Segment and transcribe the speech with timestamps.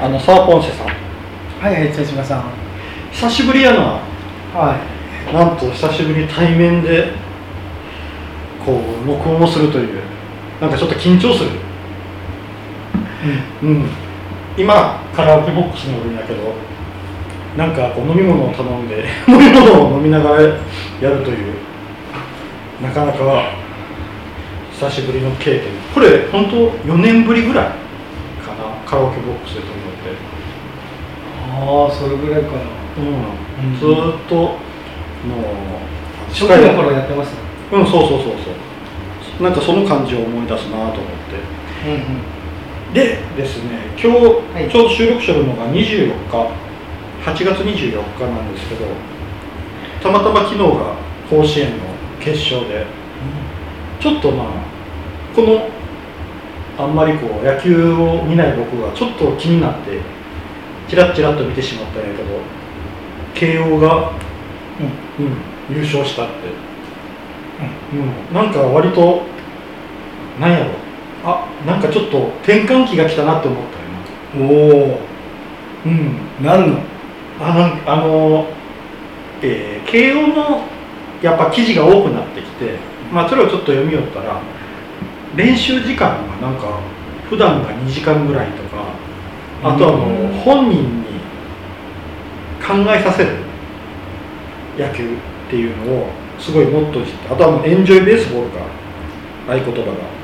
[0.00, 0.86] あのサーポンセさん。
[0.86, 2.44] はいはい茶島さん。
[3.10, 4.00] 久しぶりやな。
[4.54, 4.76] は
[5.30, 5.34] い。
[5.34, 7.12] なんと久しぶりに対面で
[8.64, 10.00] こう録音をするという。
[10.60, 11.50] なんかちょっと緊張する。
[13.62, 13.86] うん。
[14.56, 16.54] 今カラオケボックスにおるんやけど
[17.56, 20.50] なんかこう飲み物を頼んで 飲み物を飲みながらや
[21.10, 21.54] るという。
[22.80, 23.18] なかなか
[24.72, 25.62] 久しぶりの経験。
[25.92, 28.70] これ本当4年ぶりぐらいかな。
[28.86, 29.77] カラオケボックスで
[31.58, 32.52] ああそれぐらいか。
[32.52, 32.62] な
[32.98, 33.78] うん、うん。
[33.78, 34.56] ずーっともう
[36.30, 37.30] 初期の頃やってまし
[37.70, 39.42] たうんそうそうそうそう。
[39.42, 41.00] なんかその感じを思い出すなと思って。
[41.86, 42.94] うんうん。
[42.94, 44.18] でですね今日、
[44.54, 44.70] はい。
[44.70, 46.68] ちょうど収録してるのが24日。
[47.24, 48.86] 8月24日なんですけど
[50.00, 50.94] たまたま昨日が
[51.28, 51.76] 甲子園の
[52.20, 52.86] 決勝で。
[54.00, 54.46] ちょっとまあ
[55.34, 55.68] この
[56.78, 59.98] あんまりこう野球を見ない僕がちょっと気になって
[60.88, 62.40] チラッチラッと見てしまったんやけど
[63.34, 64.12] 慶応が、
[65.18, 66.32] うん、優勝したって、
[67.92, 69.22] うん、なんか割と
[70.40, 70.88] なんやろ。
[71.24, 73.64] あなんかちょっと転換期が来たなって思っ
[74.32, 75.00] たよおお
[75.84, 76.16] なうん。
[76.40, 76.80] 何の？
[77.40, 78.46] あなんあの、
[79.42, 80.62] えー慶応の
[81.22, 82.78] やっぱ記事が多くなってきて、
[83.12, 84.40] まあ、それをちょっと読みよったら
[85.34, 86.78] 練習時間がなんか
[87.28, 88.84] 普段が2時間ぐらいとか
[89.62, 91.04] あとはもう本人に
[92.60, 93.30] 考えさせる
[94.78, 95.16] 野球っ
[95.50, 98.60] ていうのをすごいモットーにしてあとはもうエンジョイベースボールか
[99.48, 100.18] 合言葉が。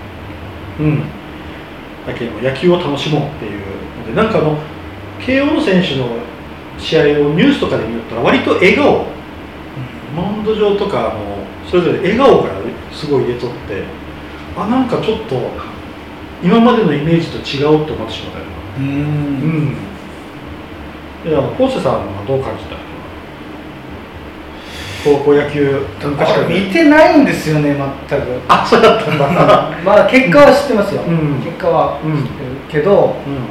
[0.81, 1.03] うん。
[2.07, 3.61] だけど野球を楽しもうっていう
[4.01, 4.59] のでなんかあの
[5.25, 6.09] 慶応の選手の
[6.79, 9.07] 試合をニュースとかで見よったら割と笑顔
[10.15, 12.51] マウンド上とかあのそれぞれ笑顔が
[12.93, 13.83] すごい出とって
[14.57, 15.41] あなんかちょっと
[16.43, 18.87] 今までのイメージと違うって思ってしまったよなううん。
[19.71, 19.77] ん
[21.27, 22.77] いやポーセさんはどう感じた
[25.05, 25.81] 高校野球
[26.49, 27.77] 見てないんですよね
[28.09, 28.41] 全く。
[28.49, 29.27] あそうだったんだ。
[29.85, 31.43] まあ結果は知ってますよ、うん。
[31.45, 33.45] 結果はうん知ってるけど、うん。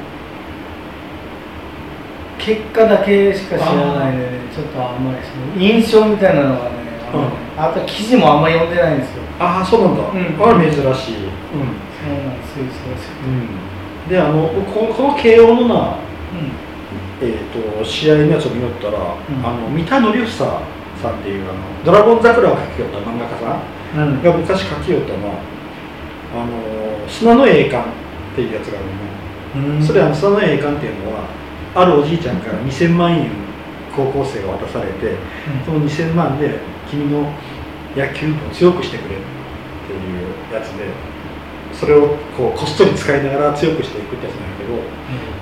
[2.43, 6.71] 結果だけしか知らないので、ね、ちょっとあんまりその印象みたいなのがね、
[7.57, 7.69] あん。
[7.69, 9.21] あと記事もあんまり読んでないんですよ。
[9.39, 10.57] ああそうなんだ、うん。
[10.57, 10.83] あれ珍しい。
[10.83, 10.93] うん。
[10.93, 12.65] そうなんですよ、
[13.25, 13.62] うん
[14.09, 15.97] であのここの慶応のな、
[17.21, 19.01] えー、と試合のやつを見よったら、ん。
[19.45, 21.53] あの三田紀房さんっていうあの
[21.85, 24.13] 「ドラゴン桜」を描きよった漫画家さんうん。
[24.15, 24.23] うん。
[24.23, 25.35] が昔描きよったのは
[26.35, 29.03] あの砂の栄冠っていうやつがあるの
[29.53, 31.27] ね、それあの砂の栄冠っていうのは
[31.75, 33.29] あるおじいちゃんから2000万円
[33.95, 35.15] 高校生が渡されて
[35.63, 36.59] その2000万で
[36.89, 37.31] 君の
[37.95, 39.19] 野球部を強くしてくれっ
[39.87, 40.85] ていうやつで
[41.83, 44.79] それをこうこっそり使いながら強くしていくってやつなんだけど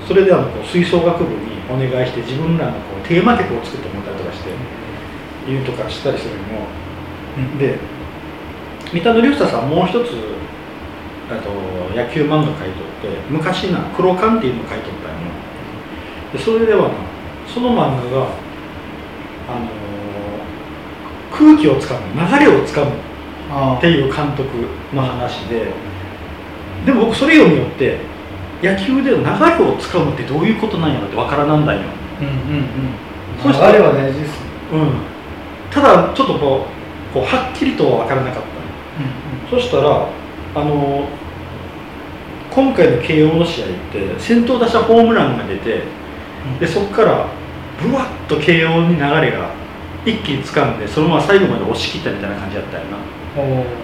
[0.08, 4.50] それであのこう吹奏楽部にお願いして自分らのこうテーマ曲を作ってもらったりとかして
[5.46, 6.66] 言うとかしたりするの
[7.38, 7.60] うん。
[7.60, 7.78] で
[8.92, 10.18] 三田の龍太さんもう一つ
[11.30, 11.50] あと
[11.96, 15.30] 野球漫画描いとって昔な「黒缶」っていうのを描いとったんよ。
[16.34, 16.96] でそれではな
[17.48, 18.28] その漫画が、
[19.48, 19.92] あのー
[21.32, 22.92] 空気をつかむ流れをつかむ
[23.50, 24.50] あっていう監督
[24.94, 25.72] の話で
[26.86, 28.00] でも僕それ読みよって
[28.62, 29.22] 野球で流れ
[29.64, 31.82] をつかむってどういうことなんやろってわからなんだよ、
[32.20, 32.34] うんうん
[33.48, 33.54] うん。
[33.54, 34.48] それは大事ですね。
[34.74, 34.92] うん、
[35.72, 36.68] ただちょっとこ
[37.12, 38.52] うこうはっきりとは分からなかった。
[39.50, 40.08] そしたら
[40.56, 41.08] あの
[42.50, 45.84] 今回の慶応の試合って先頭打者ホームランが出て
[46.60, 47.28] でそこから
[47.82, 49.50] ぶわっと慶応に流れが
[50.06, 52.98] 一気に掴んでそのまま最後まで押し切ったみたいな感じだったよな。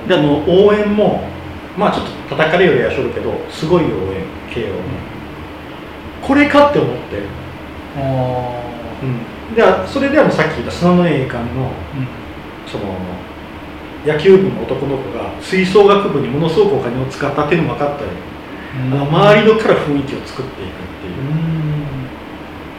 [0.07, 1.23] であの応援も
[1.77, 4.81] まあちょっと叩かれよりはしょるけどすごい応援慶応の
[6.21, 7.21] これかって思って、
[7.95, 8.61] あ
[9.49, 11.71] うん、であそれであのさっき言った砂の栄冠の
[12.65, 12.97] その
[14.05, 18.09] 野球部の男の子が吹奏楽部にものすごくお金を使ったっていうのも分かったり、
[18.75, 20.87] あの周りのから雰囲気を作っていくっ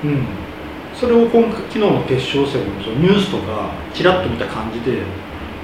[0.03, 0.27] ていう、うん、
[0.94, 5.03] それを今回昨日の決勝戦のそのニュースとかちらっと見た感じで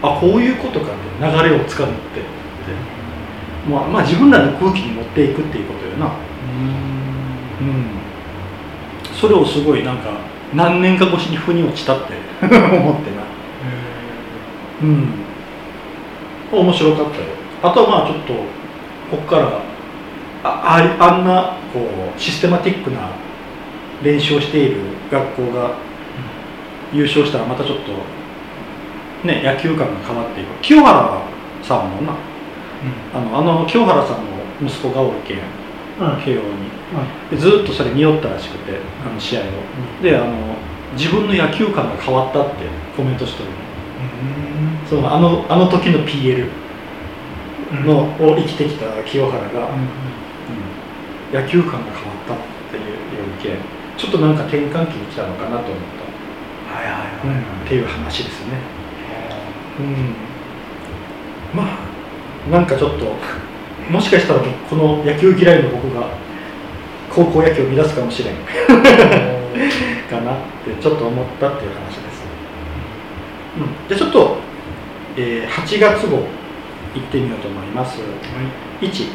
[0.02, 2.20] あこういうことかって流れをつかむって。
[2.20, 2.93] って、
[3.68, 6.06] まあ、まあ自分らの空気に持っていくっていうことよな、
[7.60, 7.86] うん、
[9.12, 10.10] それをすごいなんか
[10.54, 12.14] 何年か越しに腑に落ちたって
[12.44, 13.24] 思ってな。
[14.82, 15.08] うん。
[16.52, 17.24] 面白かったよ。
[17.62, 18.32] あとはまあちょっと
[19.10, 19.60] ここから
[20.44, 21.80] あありあんなこ
[22.16, 23.10] うシステマティックな
[24.02, 24.80] 練習をしている
[25.10, 25.72] 学校が
[26.92, 27.92] 優勝したらまたちょっと
[29.26, 30.62] ね野球感が変わっていく。
[30.62, 31.22] 清原
[31.62, 32.12] さんもな
[33.14, 36.22] あのあの清原さんの息子がおるけんうん。
[36.22, 36.74] 慶応に。
[37.30, 39.44] でずっとそれ見よったらしくてあの試合を。
[40.02, 40.34] であの
[40.96, 42.66] 自分の野球観が変わったって
[42.96, 43.56] コメントしてるの。
[44.88, 46.48] そのあのあの時の PL
[47.84, 49.88] の、を生きてきた清原が、うん
[51.32, 52.36] 野球観が変わったっ
[52.70, 52.84] ていう
[53.40, 53.58] 意見
[53.98, 55.78] ちょっとなんか転換期に来たのかなと思っ
[56.68, 58.58] た、はいはいはいっていう話ですね。
[59.80, 60.14] うん。
[61.54, 61.93] まあ
[62.50, 63.06] なんかちょっと
[63.90, 66.08] もしかしたらこの野球嫌いの僕が
[67.10, 68.34] 高校野球を乱すかもしれん。
[70.10, 72.24] かなってちょっと思ったっていう話です、
[73.56, 74.36] うん、じゃあちょっと、
[75.16, 76.18] えー8月号
[76.94, 78.00] 行ってみようと思います、
[78.80, 79.06] 1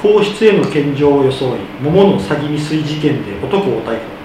[0.00, 4.16] 皇室への献上を装い桃の詐欺未遂事件で男を逮捕。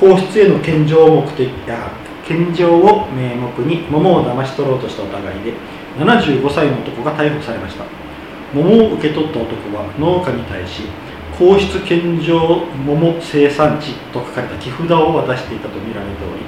[0.00, 1.90] 皇室への献上を目的や
[2.26, 5.52] 献上を名目に桃を騙し取ろうとした疑いで
[5.98, 7.84] 75歳の男が逮捕されました。
[8.54, 10.82] 桃を受け取った男は農家に対し
[11.36, 12.38] 皇室献上
[12.86, 16.44] 桃生産地と書かれた木札を渡していたとみられており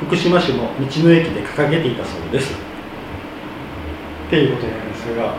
[0.00, 2.54] 福島市の道の駅で掲げていたそうです。
[2.54, 5.34] っていうことなんですが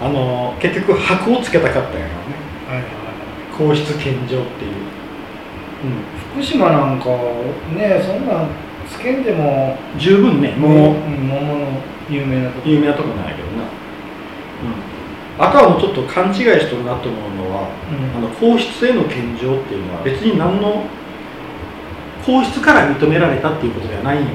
[0.00, 2.14] あの結局箔をつけたかったんやろね。
[2.68, 2.84] はいはい
[3.56, 4.72] 皇室献上っていう、
[5.84, 7.06] うん、福島なんか
[7.72, 8.48] ねそんなん
[8.94, 10.54] つけんでも十分ね。
[10.56, 10.90] も桃。
[10.90, 11.66] う桃の
[12.08, 12.68] 有名なとこ。
[12.68, 17.68] 有名なとこなんやけどな、うん、あとはもうちょっと勘違いしとるなと思うのは
[18.16, 20.84] あの皇室への献上っていうのは別に何の
[22.24, 24.26] 皇室から認められたっていうことではないんよ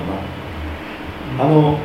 [1.38, 1.80] な、あの、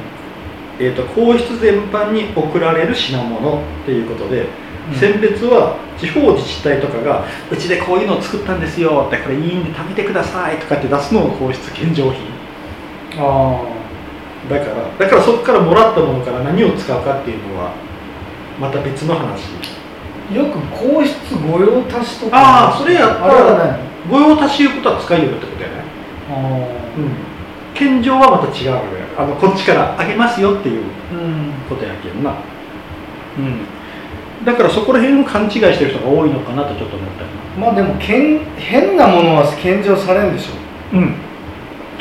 [0.79, 4.47] えー、と皇室全般に贈られる品物っていうことで、
[4.93, 4.99] うん。
[4.99, 12.34] 選別は地方自治体とかがうちでこういうのを作ったんですよってこれいいんで食べてくださいとかって出すのを皇室献上品
[13.19, 13.61] あ
[14.49, 17.73] だからだからそこからもらったものから何を使うかっていうのは
[18.61, 19.25] また別の話。
[20.31, 22.37] あよく皇室御用達とか。
[22.37, 23.79] ああそれやったら
[24.09, 25.75] 御用達いうことは使いよるってことやね。
[26.31, 26.35] あ
[26.97, 27.75] うん。
[27.75, 30.85] 献上はまた違うあのこっちからあげますよっていう
[31.69, 32.35] ことやけんな。
[33.39, 34.45] うん。
[34.45, 37.29] だからそこら辺を勘違いしてる人が多いのかなとちょっと思ったよ
[37.59, 40.97] まあでもけん変なものは献上されるんでしょ。
[40.97, 41.15] なうん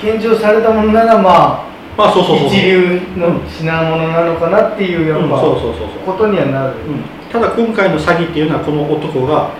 [0.03, 1.65] 献上されたものならま
[1.97, 5.99] まあそうそうそう一流の品物なのかなっていうやっうん、ぱそうそうそうそう。
[6.05, 6.73] ことにはなる。
[6.87, 9.51] うん、ただ今回の詐欺っていうのはこの男が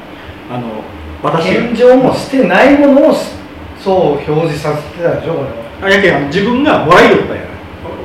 [0.52, 0.84] あの
[1.24, 3.14] 私献上もしてないものを
[3.80, 5.54] そう表示させてたでしょこれは。
[5.84, 7.18] あやけんあの自分がもらいよ。
[7.24, 7.44] ったんや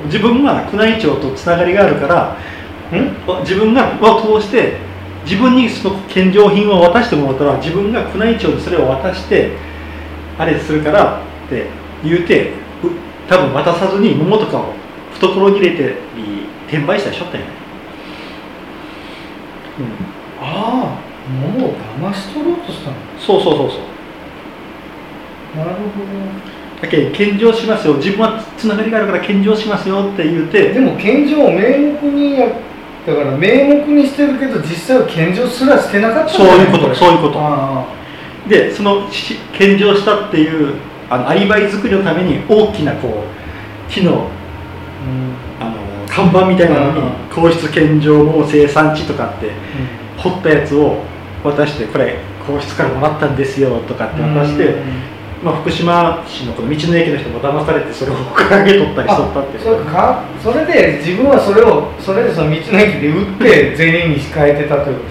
[0.07, 2.37] 自分が宮内庁とつながりがあるから
[2.97, 3.41] ん？
[3.43, 4.77] 自分がを通して
[5.25, 9.57] 自分にその献上品を渡してもらったら自分が宮内庁にそれを渡して
[10.39, 11.67] あれするからって
[12.05, 12.53] 言うて
[12.83, 12.91] う
[13.29, 14.73] 多分渡さずに桃とかを
[15.15, 15.97] 懐に入れて
[16.67, 17.47] 転売したりしょったんや。
[17.47, 17.53] ね、
[19.81, 19.87] うん、
[20.41, 21.01] ああ
[21.43, 22.97] 桃を騙し取ろうとしたの？
[23.19, 23.81] そうそうそうそう。
[25.57, 25.79] なるほ
[26.81, 27.95] だけど献上しますよ。
[27.95, 30.73] 自分はつながりがあるから献上しますよって言うどて。
[30.73, 32.47] でも献上を名目にや
[33.07, 36.95] だから名目にしてるけど実際は献上すらしてなかったんそういうことれ。
[36.95, 37.39] そういうこと。
[37.41, 37.87] あ。
[38.49, 40.75] でそのし献上したっていう
[41.11, 43.25] あのアリバイ作りのために大きなこ
[43.89, 44.29] う木の
[45.61, 45.77] あの
[46.07, 47.29] 看板みたいなのにうん。
[47.35, 49.53] 皇室献上の生産地とかって
[50.17, 51.05] 掘ったやつを
[51.45, 54.83] 渡してこれ皇室からもらったんですよとかって渡して、
[55.43, 59.59] まあ、福島市のこの道の駅の人も騙されてそれを掲げとったりしとったって。
[59.59, 65.03] あそれかそれで自分はそれをそれでその道の駅で売って銭に変えてたというこ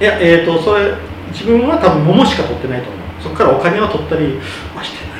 [0.00, 0.94] いやえー、とそれ
[1.30, 3.00] 自分は多分桃しか取ってないと思う。
[3.20, 4.40] そこからお金は取ったり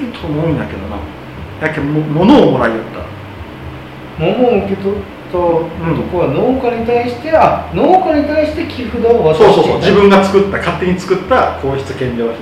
[0.08, 0.96] いと思うんだけどな。
[1.60, 3.00] やけども物をもらいよった。
[3.00, 3.06] と
[4.18, 4.98] 桃を受け取っ
[5.32, 9.78] た男は農家に対して、あ農家に対して寄付札を渡してそうそうそう。
[9.78, 12.36] 自分が作った勝手に作った皇室献上品。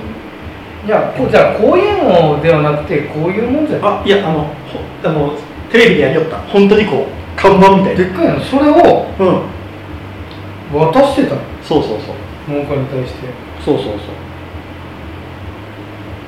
[0.87, 3.91] いやこうじゃあこういうのではなくてこういうもんじゃない？
[4.01, 5.37] あいやあのほあの
[5.71, 6.37] テレビでやりよった。
[6.49, 8.03] 本当にこう看板みたいな。
[8.03, 8.39] でっかいの。
[8.39, 10.79] それをうん。
[10.79, 11.41] 渡してたの？
[11.61, 12.15] そうそうそう。
[12.49, 13.27] 農家に対して。
[13.63, 13.99] そうそうそう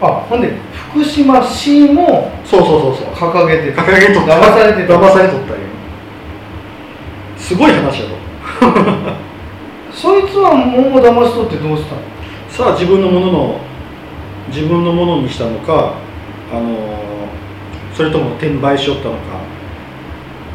[0.02, 0.52] あほんで
[0.92, 3.32] 福島市もそうそうそうそう。
[3.32, 3.84] 掲げてた。
[3.84, 4.40] 掲げとった。
[4.40, 4.94] 騙されてた。
[4.96, 5.58] 騙されとったよ。
[7.38, 8.16] すごい話やろ
[9.94, 12.02] そいつは桃を騙し取ってどうしたの？
[12.50, 13.60] さあ自分のものの
[14.48, 15.94] 自分のものにしたのか
[16.52, 16.68] あの
[17.94, 19.20] それとも転売しよったのか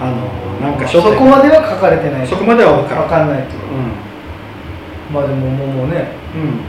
[0.00, 2.26] あのなんかそこまでは書かれてない。
[2.26, 3.28] そこまでは分からん。
[3.30, 6.60] ないっていううまあでも桃ね、ん、うん、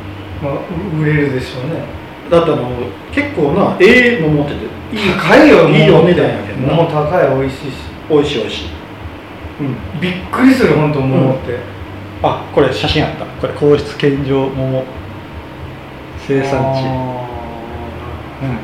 [0.41, 1.96] まあ、う売れるでしょうね
[2.29, 2.69] だってあの
[3.13, 6.73] 結構なええ桃ってていい高いよいいお値段やけどな。
[6.75, 7.73] 桃高い美味しいし。
[8.09, 8.67] 美味しい美味しい。
[9.61, 10.01] うん。
[10.01, 11.59] びっくりする本当桃って、
[12.23, 13.25] あこれ写真あった。
[13.25, 14.83] これ皇室献上桃。
[16.27, 16.55] 生産地。
[16.55, 17.27] あ
[18.43, 18.59] うん。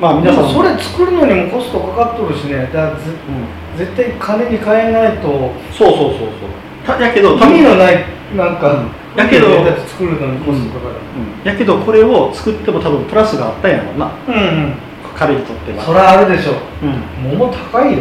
[0.00, 2.56] まあー皆さんそれ作るのにもコストかかっとるしね。
[2.58, 3.78] だからずうん。
[3.78, 5.28] 絶対金に変えないと。
[5.72, 6.28] そうそうそうそう。
[6.86, 8.04] たやけど意味のない
[8.36, 9.46] なんか、うんやけど
[9.86, 10.96] 作るのにコストかかる
[11.44, 11.48] うん。
[11.48, 14.12] やけどこれを作っても多分プラスがあったんやろうな。
[14.26, 14.36] うん、う
[14.68, 14.74] ん、
[15.14, 15.84] 彼にとっては。
[15.84, 16.52] それはあるでしょ
[16.82, 16.86] う。
[16.86, 17.38] ん。
[17.38, 17.98] 桃高いよ。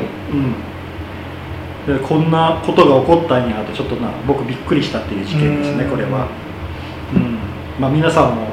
[1.88, 5.92] うん、でこんなことが起こったんやとちょっとな僕びっくりしたっていう事件ですねうん。
[5.92, 6.28] これは、
[7.16, 7.38] うん、
[7.80, 8.48] まあ皆さんも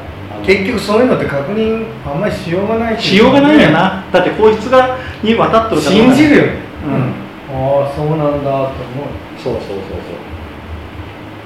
[0.44, 4.04] 結局そういうのって確認あんまりしようがないっていしようがないんやな。
[4.12, 6.52] だって皇室がに渡っとるから信じるよね。
[6.84, 7.30] うん。
[7.50, 9.30] ああそうなんだと思う。
[9.36, 10.19] そうそうそうそう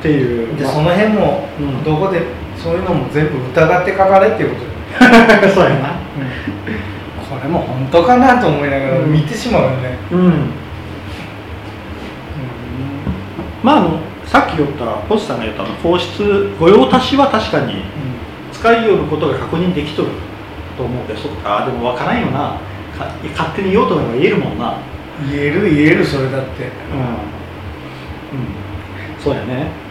[0.04, 1.82] っていうでまあその辺もうん。
[1.82, 2.20] どこで
[2.62, 4.74] そういうのも全部疑って書かれっていうこと
[5.48, 5.88] そうやな。
[7.30, 9.12] これも本当かなと思いながらうん。
[9.12, 10.32] 見てしまうよね、うん。
[13.62, 17.84] まああのさっき言ったポスさんが言った皇室御用達は確かに
[18.52, 20.08] 使いよることが確認できとる
[20.76, 22.58] と思うけどそっかでも分からんよな。
[22.96, 24.76] か勝手に言おうと思えば言えるもんな。
[25.30, 26.64] 言える言えるそれだって。
[26.92, 27.00] うん、
[28.38, 29.83] うん、そうやね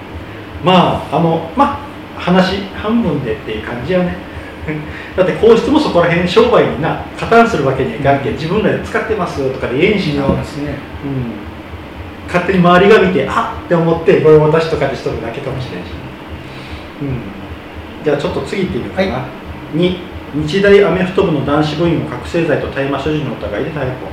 [0.64, 4.34] まああのまあ話半分でっていう感じやね。
[5.18, 10.38] だって皇室もそこら辺商売にな加担するわけにはいかんけん自分らで使ってますとかで言えんしな、うん、
[12.28, 15.90] 勝手に周りが見てあっって思ってこれ私とかでしとるだけかもしれんし、
[17.02, 19.28] うん、じゃあちょっと次行ってみようかな、は
[19.74, 24.08] 2日大アメフト部の男子部員を覚醒剤と大麻所持の疑いで逮捕。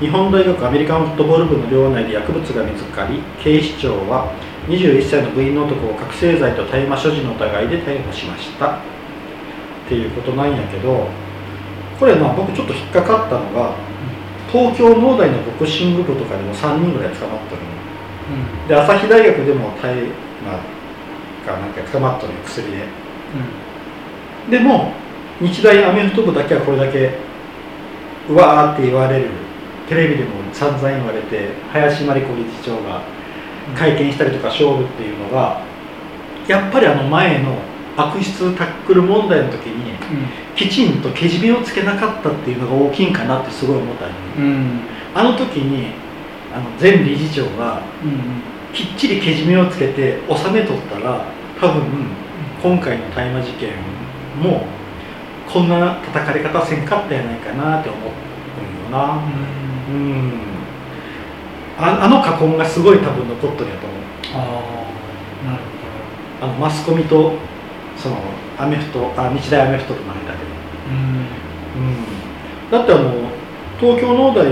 [0.00, 4.32] 日本大学アメリカンフットボール部の寮内で薬物が見つかり警視庁は
[4.70, 8.76] 21歳の部員の男を覚醒剤と大麻所持の疑いで逮捕しました。
[8.76, 8.78] っ
[9.88, 11.08] ていうことなんやけど
[11.98, 13.74] これまあ僕ちょっと引っかかったのが
[14.52, 18.68] 東京農大のボクシング部とかでも3人ぐらい捕まってるの。
[18.68, 20.04] で朝日大学でも大麻
[21.44, 22.84] がなんか捕まっとる薬で。
[24.48, 24.92] でも
[25.40, 27.18] 日大アメフト部だけはこれだけ
[28.28, 29.30] うわーって言われる。
[29.88, 33.02] テレビでも散々言われて林真理子理事長が
[33.76, 35.62] 会見したりとか勝負っていうのが
[36.48, 37.54] やっぱりあの前の
[37.96, 39.90] 悪質タックル問題の時に
[40.56, 41.00] きちん。
[41.00, 43.12] とけじめをつけなかったっていうのが大きいん。
[43.12, 44.08] かなってすごい思ったん。
[44.08, 44.44] ようん。
[44.44, 44.80] うん。
[45.14, 45.92] あの時に
[46.52, 48.42] あの前理事長がうん。
[48.72, 51.24] きっちりけじめをつけて収めとったら
[51.60, 51.82] 多分
[52.62, 53.70] 今回の大麻事件
[54.40, 54.66] も
[55.50, 55.68] こん。
[55.68, 56.84] な叩かれ方せん。
[56.86, 58.04] かったやないかなって思うん。
[58.92, 59.20] よな
[59.88, 60.49] うん
[61.80, 64.00] ああの過根がすごい多分残っとるやと思う。
[64.34, 65.62] ああなる
[66.42, 67.32] あのマスコミと
[67.96, 68.16] その
[68.58, 70.50] アメフトあ日大アメフトとの間で、ほど
[70.90, 71.86] うん。
[71.86, 73.30] うん、だってあの
[73.80, 74.50] 東京農大だ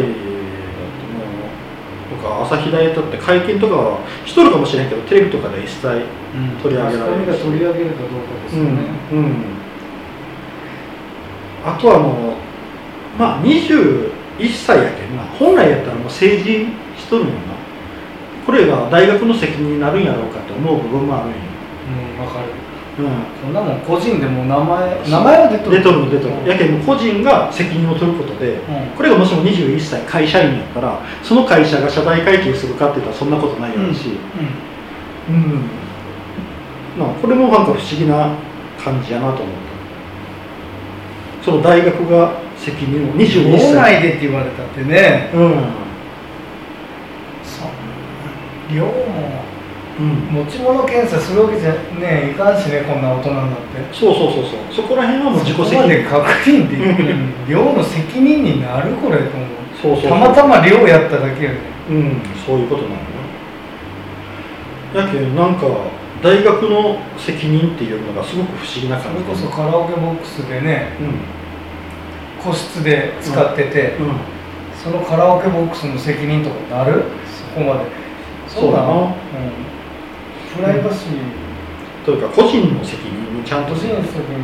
[2.10, 5.82] とか朝日大だって会見とかはしとるかもしれんけどテレビとかで一切
[6.62, 8.70] 取り上げられるマスコミが取り上げるかどうかですよね、
[9.12, 9.18] うん。
[9.18, 9.44] うん、
[11.64, 12.36] あとはもう
[13.18, 14.10] まあ21
[14.54, 15.24] 歳やけんな。
[15.24, 16.72] 本来やったらもう成人
[17.08, 17.56] しとるんよな。
[18.44, 21.36] これが大学の責任になるんやろうかって思う部分もあるんよ、
[22.18, 22.48] うん、わかる。
[22.98, 23.02] う
[23.40, 25.78] そんなもん個人でも名前名前は出とん、る。
[25.78, 26.46] 出とるの出とる、うん。
[26.46, 28.96] やけんもう個人が責任を取ることでうん。
[28.96, 34.18] これがもしも21歳会社員やったらその会社が社内会計するかって言ったらそんなことないやろうし、
[35.28, 35.64] うん。
[36.98, 38.34] まあ、これもなんか不思議な
[38.82, 41.44] 感じやなと思った。
[41.44, 45.30] その大学が責任をうん21脳歳内でって言われたってね。
[45.32, 45.87] うん、
[48.70, 49.48] 量も
[49.98, 53.92] うん、持ち物検査するわけじゃねいかんしねこんな大人になって。
[53.92, 54.72] そうそうそうそう。
[54.72, 56.10] そこら辺はもう自己責そこまで任。
[56.10, 57.16] 確認できる
[57.50, 59.58] 量の責任になるこれと思う。
[59.74, 60.10] そうそうそう。
[60.10, 61.58] たまたま量やっただけよね
[61.90, 62.22] うん。
[62.46, 63.02] そういうことなのよ
[64.94, 65.66] やけんなんか
[66.22, 71.18] 大学の責任っていうのがすごく不思議なそ感じれこそカラオケボックスでねうん。
[72.44, 74.14] 個室で使ってて、うん。
[74.78, 77.02] そのカラオケボックスの責任とかなる？
[77.26, 78.07] そこまで
[78.48, 79.12] そうだなうん、
[80.56, 83.74] プライバシー、というか個人の責任にちゃんと。
[83.74, 84.36] 個人の責任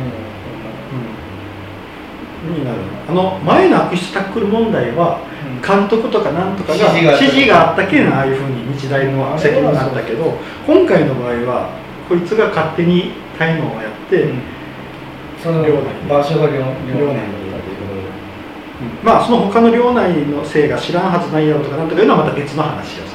[2.47, 2.53] うん。
[2.53, 2.77] になる
[3.09, 5.61] あの前の悪質タックル問題はうん。
[5.61, 11.69] 監督とかなんとかが指示があったけんああいうふうに日大の責任になったけど今回の場合は
[12.07, 14.41] こいつが勝手に大麻をやって、うん。
[15.41, 16.59] その寮内場所が寮
[16.97, 17.45] 寮内に
[19.03, 23.14] まあその他の寮内のせいが知らんはずないやろとかなんとかいうのはまた別の話よそ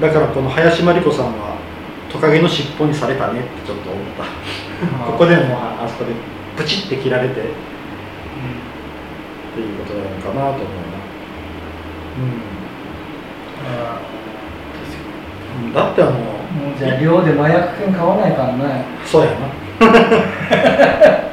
[0.00, 1.56] だからこの林真理子さんは
[2.10, 4.24] トカゲの尻尾にされたねってちょっと思った。
[5.10, 6.12] ここでもああそこで
[6.56, 7.34] ブチって切られて。
[9.54, 10.98] っていうことなのかなと思うな。
[12.18, 12.22] う
[15.62, 15.66] ん。
[15.66, 15.72] うん。
[15.72, 19.36] だってあのもうじゃあ寮で麻薬犬買わないからねそうやな。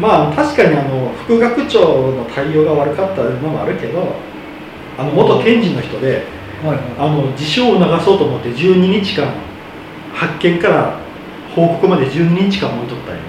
[0.00, 1.80] まあ確かにあの副学長
[2.12, 4.14] の対応が悪かったのもあるけど
[4.98, 6.22] あの元検事の人ではい
[6.72, 9.32] あの自傷を流そうと思って12日間
[10.14, 10.98] 発見から
[11.54, 13.22] 報告まで12日間置いとったんよ、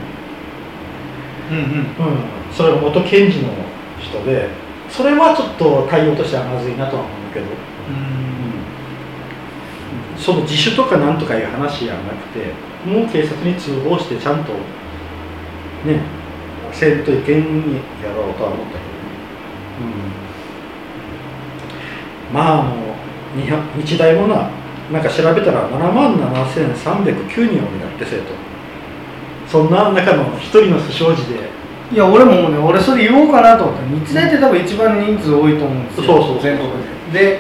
[1.52, 1.64] うんうん。
[1.64, 3.52] うん、それが元検事の
[4.00, 4.50] 人で
[4.90, 7.46] それはちょっと対応としてはまずいなとは思うけど、
[10.18, 12.54] その自首とかなんとかいう話じゃなくて
[12.86, 14.54] もう警察に通報してちゃんと
[15.86, 16.02] ね
[16.72, 18.82] せんといけんやろうとは思ったけど、
[22.30, 22.87] うん、まああの
[23.44, 24.50] 日大もな
[24.92, 28.34] なんか調べたら7万7309人おるんだって生徒。
[29.48, 31.58] そんな中の一人の不祥事で。
[31.92, 34.08] いや俺もね俺それ言おうかなと思って。
[34.08, 36.06] 日大って多分一番人数多いと思うんですよ。
[36.06, 36.70] そうそうそう全国
[37.14, 37.20] で。
[37.20, 37.40] で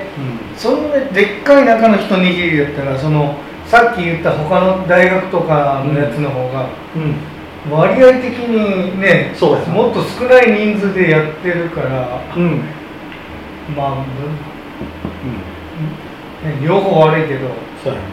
[0.56, 3.36] そのねでっかい中の一握りだったらその
[3.66, 7.16] さっき言った他の大学とかのやつの方がうん、うん。
[7.70, 9.74] 割合的にねそうやな。
[9.74, 12.22] もっと少ない人数でやってるから。
[12.36, 12.62] うん。
[13.76, 14.04] まあ、うん。
[14.06, 14.06] ね、
[16.62, 17.50] 両方悪いけど。
[17.84, 18.06] そうやね。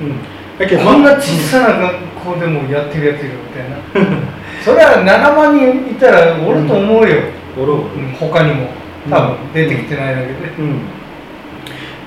[0.00, 0.18] うん。
[0.58, 3.76] だけどこんなまあ小さな学校でもやってるやついるみたいな。
[4.64, 7.16] それは7万人いたらおると思うよ、
[7.58, 7.82] おるおる。
[7.82, 8.84] うん他にも。
[9.10, 10.80] 多分出てきてないだけで、うん、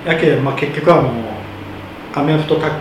[0.05, 1.13] やけん、まあ、結局はもう
[2.15, 2.71] アメフトタッ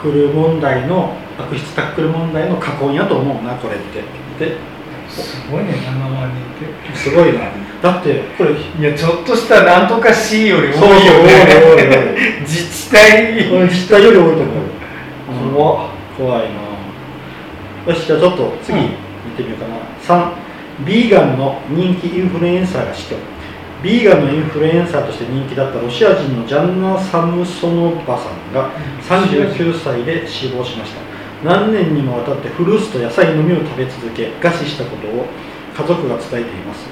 [0.00, 4.02] クル問題の悪質タックル問題の過根やと思うなこれって。
[4.44, 4.56] で
[5.12, 5.72] すごいね。
[5.72, 6.40] 7万人
[6.88, 7.40] ってすごいな
[7.82, 12.40] だってこれいやちょっとしたなんとか C より多いよね。
[12.40, 14.44] 自治体これ実態より多いと思
[15.50, 15.54] う。
[15.54, 17.92] 怖っ怖いな。
[17.92, 18.90] よしじゃあちょっと次うん見
[19.36, 19.76] てみようかな、
[20.30, 20.32] 3
[20.86, 23.16] ビーガンの人気インフルエンサーが死去
[23.82, 28.70] ビーガンのインフルエンサーとして人気だったロシア人のジャンナ・サムソノバさんが
[29.02, 31.11] 39歳で死亡しました
[31.44, 35.26] 何年にもわたってフルーツと野菜のみを食べ続け餓死したことを
[35.76, 36.86] 家族が伝えています、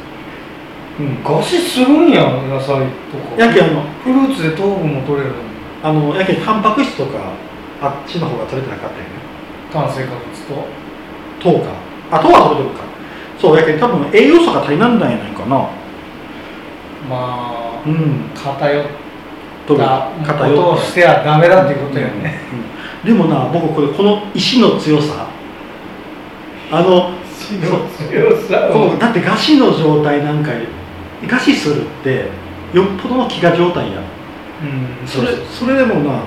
[0.98, 3.36] うん、餓死するんや野菜とか。
[3.38, 5.36] やけんあのフルーツで糖分も取れるの？
[5.82, 7.32] あのやけんタンパク質とか
[7.80, 9.10] あっちの方が取れてなかったよね。
[9.72, 10.66] 炭水化物と？
[11.40, 11.72] 糖か。
[12.10, 12.84] あ糖は取れてるか。
[13.40, 15.70] そうやけん多分栄養素が足りなんだんやないかな。
[17.08, 18.30] まあうん。
[18.34, 22.69] 偏った偏ことをっしてはダメだっていうことよね、うんうん
[23.04, 25.28] でもな僕これこの意志の強さ。
[26.72, 28.70] あの死の強さ？
[28.72, 30.52] このだって餓死の状態なんか
[31.22, 32.28] 餓死するって
[32.72, 34.00] よっぽどの飢餓状態や
[34.62, 35.06] うん。
[35.06, 36.22] それそれでもな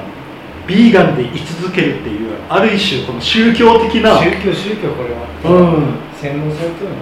[0.68, 5.28] ビーガンで居続けるっていうある一種この宗教的な宗教宗教これは。
[5.46, 5.96] うん。
[6.20, 6.96] 洗脳されてるの？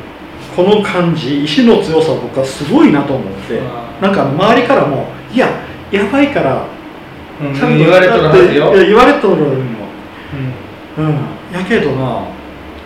[0.55, 3.61] この感じ意志の強さ僕はすごいなと思って。
[4.01, 5.47] なんか周りからもいや
[5.91, 6.65] やばいから
[7.41, 7.53] うん。
[7.53, 9.61] ちゃんと言われとるはずよ、いや言われとるのうん。
[10.97, 11.15] うん。
[11.53, 12.25] やけどな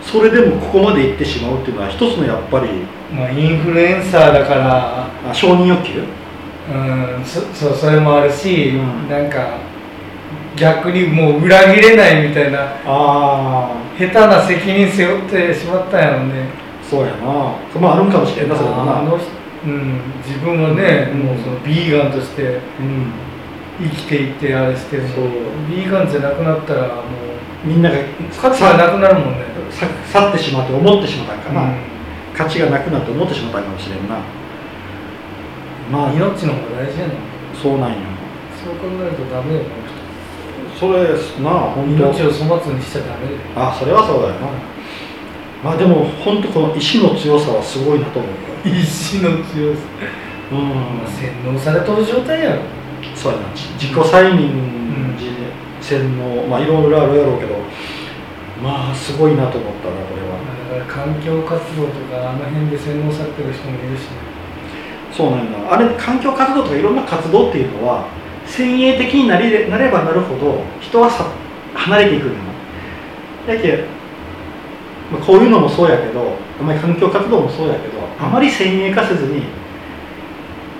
[0.02, 2.68] それでもここまで行ってしまうっていうのは一つのやっぱり
[3.12, 5.06] まあ、インフルエンサーだから。
[5.30, 6.02] あ承認欲求？
[6.68, 9.08] うんそそうそれもあるし、うん。
[9.08, 9.58] なんか
[10.56, 16.48] 逆にもう裏切れないみたいなあ下手な責任背負ってしまったんやろね。
[16.82, 17.26] あそうやな。
[17.80, 19.02] まああるんかもしれんなそな。
[19.64, 21.18] うん、自分はね、うん。
[21.20, 22.42] もうそのビーガンとして
[22.80, 23.12] うん
[23.78, 25.24] 生きていってあれしてるのそう。
[25.68, 27.96] ビーガンじゃなくなったらもうみんなが
[28.40, 29.44] 価値がなくなるもんね。
[29.70, 31.76] さ去ってしまって思ってしまったんかな、うん。
[32.34, 34.18] 価値がなくなって思ってしまったんかもしれんな。
[35.90, 37.14] まあ命の方が大事やの
[37.54, 37.96] そうなんよ。
[38.64, 39.66] そう考えるとダメよこ
[40.78, 41.08] それ
[41.42, 42.10] なあの本人当。
[42.12, 43.12] 命を粗末にしちゃダメ
[43.54, 44.48] あそれはそうだよな。
[45.64, 49.80] まあでも本当この意志の強さはすごいなと思う意志の強さ、
[50.52, 50.58] うん。
[51.06, 52.62] 洗脳されとる状態やろ
[53.26, 55.26] そうやな自己催眠自
[55.82, 57.56] 洗脳まあいろいろあるやろうけど
[58.62, 60.38] まあすごいなと思ったなこれは。
[60.78, 64.36] だから環境活動とかあの辺で洗脳されてる人もいるしね。
[65.12, 68.06] そうなんだあれ環境活動とかいろんな活動っていうのは
[68.46, 71.26] 先鋭的になれなればなるほど人はさ
[71.74, 72.34] 離れていくん
[73.46, 73.84] だよやけ、
[75.10, 79.44] まあ、こういうのもそうやけどあまり環境活動もそうやけどあまり先鋭化せずに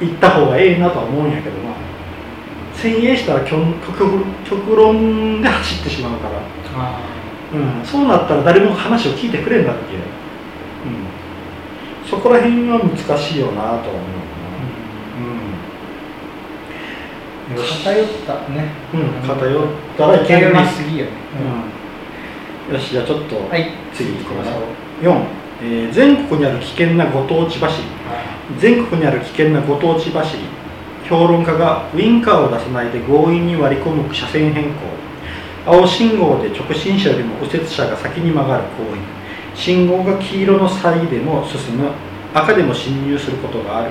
[0.01, 1.86] 行った方がええなとは思うんやけどな
[2.77, 6.41] 先鋭したら極極極論で走ってしまうから、
[6.77, 7.01] あ
[7.53, 10.03] うん、そうなったら誰も話を聞いてくれんだっていう、う
[12.07, 13.83] ん、そこら辺は難しいよなとは思う。
[17.49, 17.59] かな、うん。
[17.65, 18.69] 偏ったね。
[18.93, 19.63] うん、偏っ
[19.97, 21.13] たらいけな、りすぎよね、
[22.69, 23.71] うん、よしじゃあちょっとはい。
[23.95, 24.51] 次行きましょ
[25.03, 25.05] う。
[25.05, 25.25] 4、
[25.63, 27.89] えー全国にある危険なご当地走り。
[28.59, 30.43] 全国にある危険なご当地走り
[31.09, 34.97] 評論家がウインカーを出さないで強引に割り込む車線変更。
[35.67, 39.01] 青信号で直進車よりも右折車が先に曲がる行為。
[39.55, 41.91] 信号が黄色の際でも進む。
[42.35, 43.91] 赤でも進入することがある。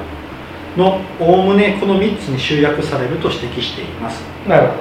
[0.78, 4.80] のおおむねこの3つに集約されると指摘しています、なるほど。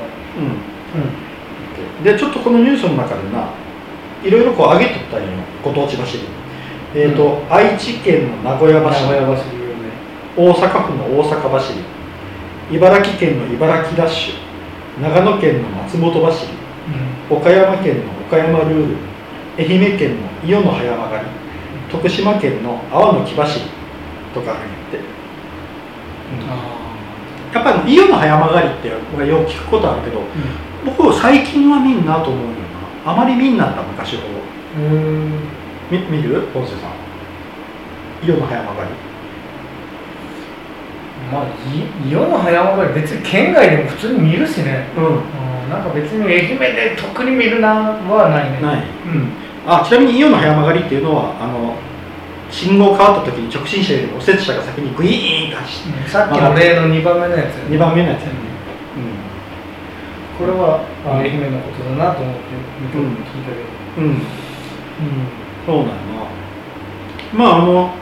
[1.96, 3.48] うん、でちょっとこのニュースの中でな
[4.24, 5.28] いろいろこう上げとったんよ
[5.62, 6.24] ご当地走り。
[6.96, 9.10] えーと愛知県の名古屋走り。
[9.10, 9.62] 名古屋走り
[10.36, 10.50] 有名。
[10.50, 11.93] 大阪府の大阪走り
[12.74, 16.52] 茨城県の茨城ダッシュ長野県の松本走り
[17.30, 18.96] 岡山県の岡山ルール
[19.56, 21.26] 愛媛県の伊予の早曲がり
[21.92, 23.66] 徳島県の阿波の木走り
[24.34, 24.98] とかあるんやって
[26.50, 30.20] あやっぱり伊予の早曲がりって俺よく聞くことあるけど
[30.84, 32.48] 僕最近は見んなと思うよ
[33.04, 34.28] なあまり見んなった昔ほど。
[34.76, 35.30] あうん。
[35.90, 36.48] み見る？
[36.52, 36.90] 本瀬さん。
[38.24, 38.90] 伊予の早曲がり
[41.32, 41.44] まあ
[42.06, 44.88] い世の早曲がり別に県外でも普通に見るしね。
[44.96, 45.06] うん。
[45.06, 45.70] うん。
[45.70, 48.60] なんか別に愛媛で特に見るなはないね。
[48.60, 48.84] ない。
[49.06, 49.32] うん。
[49.66, 51.76] あちなみにイオンの早曲がりっていうのはあの
[52.50, 56.08] 信号変わった時に直進車よりも右折車が先にグイーンと走って。
[56.08, 58.54] さっきの例の2番目のやつ2番目のやつやね、
[60.38, 63.74] これはあ愛媛のことだなと思って聞いたけど。
[63.98, 64.04] うん。
[64.04, 64.18] うん、
[65.66, 65.98] そうなんやな。
[67.32, 67.94] まああの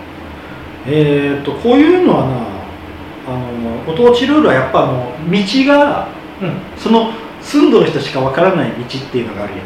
[0.86, 2.51] えっ、とこういうのはな
[3.26, 6.08] あのご当地ルールはやっぱあの道が
[6.40, 6.52] うん。
[6.76, 9.62] その住んどる人しかわからない道っていうのがあるや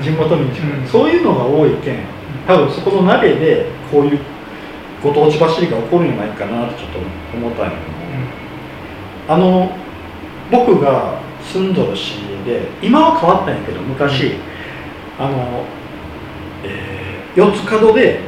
[0.00, 0.02] ん。
[0.02, 0.86] 地元民しか、うん。
[0.86, 1.98] そういうのが多いけん。
[2.46, 4.18] 多分そこの鍋でこういう
[5.02, 6.98] ご当地走りが起こるんじゃないかなとちょっと
[7.34, 9.34] 思ったんやけど。
[9.34, 9.70] あの
[10.50, 12.16] 僕が住んどる市
[12.46, 14.36] で今は変わったんやけど昔、
[15.18, 15.64] あの、
[16.64, 16.98] えー
[17.36, 18.20] 四つ角で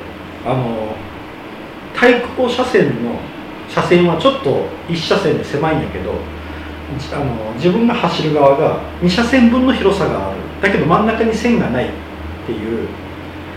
[0.46, 0.94] あの
[1.96, 3.18] 対向車線の
[3.72, 6.12] 車線はちょっと一車線で狭いんやけど
[6.98, 10.40] じあの自分が走る側が2車線分の広さがある。
[10.60, 11.88] だけど真ん中に線がないっ
[12.46, 12.88] ていう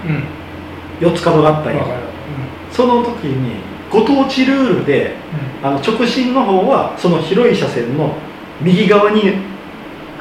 [0.06, 0.24] うん。
[1.00, 2.02] 四つ角があったんやわかる。
[2.72, 3.56] その時に
[3.92, 5.16] ご当地ルールで
[5.62, 8.16] あの直進の方はその広い車線の
[8.62, 9.26] 右側に来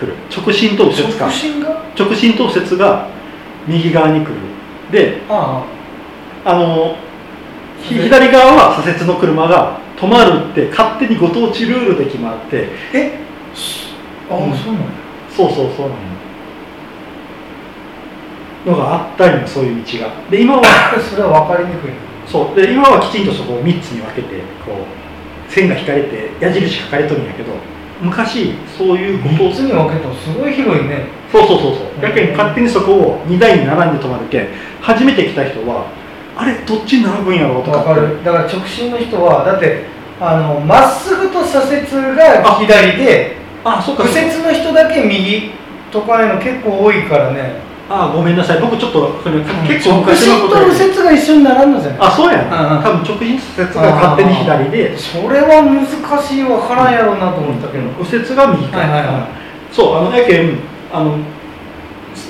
[0.07, 0.15] る。
[0.35, 1.27] 直進と右折か。
[1.27, 1.85] 直進が？
[1.99, 3.09] 直進と右折が
[3.67, 4.35] 右側に来る。
[4.91, 5.65] であ
[6.45, 6.55] あ。
[6.55, 7.12] のひ
[7.83, 13.18] 左側は左折の車が止まるって勝手にご当地ルールで決まってあえ？
[14.31, 14.57] ああ、うん。
[14.57, 14.88] そうなんや
[15.31, 16.12] そうそうそうなの
[18.64, 20.12] のがあったんよそういう道が。
[20.31, 20.62] で今は
[21.03, 21.90] それは分かりにくい。
[22.27, 22.61] そう。
[22.61, 27.51] で今はきちんとそこを3つに分けてこう線が引かれて矢印書かれとるんやけど
[28.01, 31.07] 昔そういうこと3つに分けたらすごい広いね。
[31.33, 32.05] そうそうそうそう。
[32.05, 34.47] やけん勝手にそこを2台に並んで止まるけん
[34.81, 35.87] 初めて来た人は
[36.37, 38.25] あれどっちに並ぶんやろうとか分かる。
[38.25, 39.85] だから直進の人はだって
[40.21, 45.51] あのまっすぐと左折が左であそっか右折の人だけ右
[45.90, 47.73] とかいうの結構多いからね。
[47.90, 48.61] あごめんなさい。
[48.61, 52.51] 僕ちょっとそれ結構直昔の進ことと右折が一緒に並んのじゃないあそうやうん。
[52.51, 54.97] な、うん多分直進左折が勝手に左で。
[54.97, 55.85] それは難
[56.23, 59.29] しい分からんやろうなと思ったけど、右折が右か、はいはいは
[59.71, 60.59] そうあのやけん
[60.92, 61.18] あの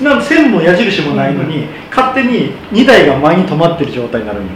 [0.01, 4.49] なん線も矢印もないのに、勝手に2台が前に止まってる状態になるんよ。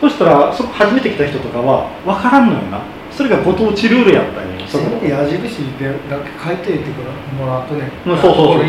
[0.00, 2.80] そしたらそこ初めて来た人とかは分からんのよな。
[3.10, 4.84] それがご当地ルールやったんよそこ。
[5.02, 6.90] の矢印でだけ書いていて
[7.36, 7.90] もらうとね。
[8.06, 8.62] うんそうそうそう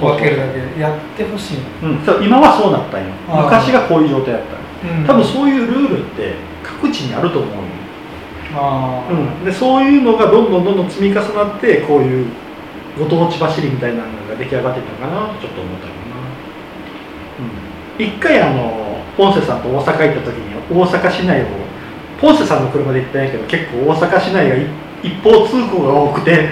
[0.00, 0.16] そう。
[0.16, 1.58] 分けるだけでやってほしい。
[1.82, 3.12] うん、そう今はそうなったんよ。
[3.28, 4.42] 昔がこういう状態やっ
[4.82, 5.06] たんようん。
[5.06, 7.50] 多分そういうルールって各地にあると思う
[8.54, 12.26] あ、うん、でそういうのがどんどんどんどん積み重なってこういう
[12.98, 16.00] ご当地走りみたいなのが出来上がってたのかなとちょっと思ったよな、
[17.98, 21.46] うん、一回あのポンセさんと大阪行った時に大阪市内を
[22.20, 24.66] ポンセさんの車で行ったんやけど結構大阪市内がい
[25.02, 26.50] 一方通行が多くて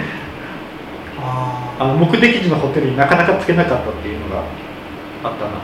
[1.19, 4.45] ああの目的地のホテルになかなか着けなかったっていうのが
[5.23, 5.55] あったな、ー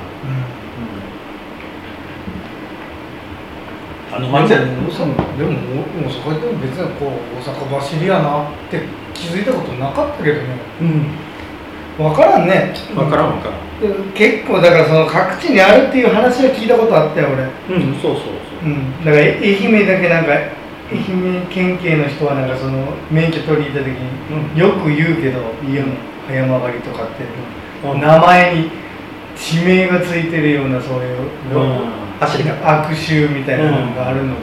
[4.12, 4.16] うん。
[4.16, 7.08] あのまあ、までもでも大阪行っても別にこう
[7.40, 10.42] 大阪走りやなって気づいたことなかったけどね。
[10.80, 11.06] うん。
[11.98, 12.74] 分からんね。
[12.94, 13.66] 分からん分からん。
[13.80, 17.28] で結構だからその各地にあるっていう話は聞いたことあったよ
[17.68, 17.76] 俺。
[17.76, 18.64] うんそうそうそう。
[18.64, 19.04] うん。
[19.04, 25.88] だから愛媛だけなんか愛媛県警の人はなんかその免許取り入れた時によく言うけど家の
[26.28, 27.24] 早曲がりとかって
[27.84, 28.70] うん名前に
[29.36, 31.18] 地名がついてるようなそういう、
[31.54, 32.06] うん。
[32.18, 32.82] 走り方。
[32.82, 34.36] 悪臭みたいなのがあるのっ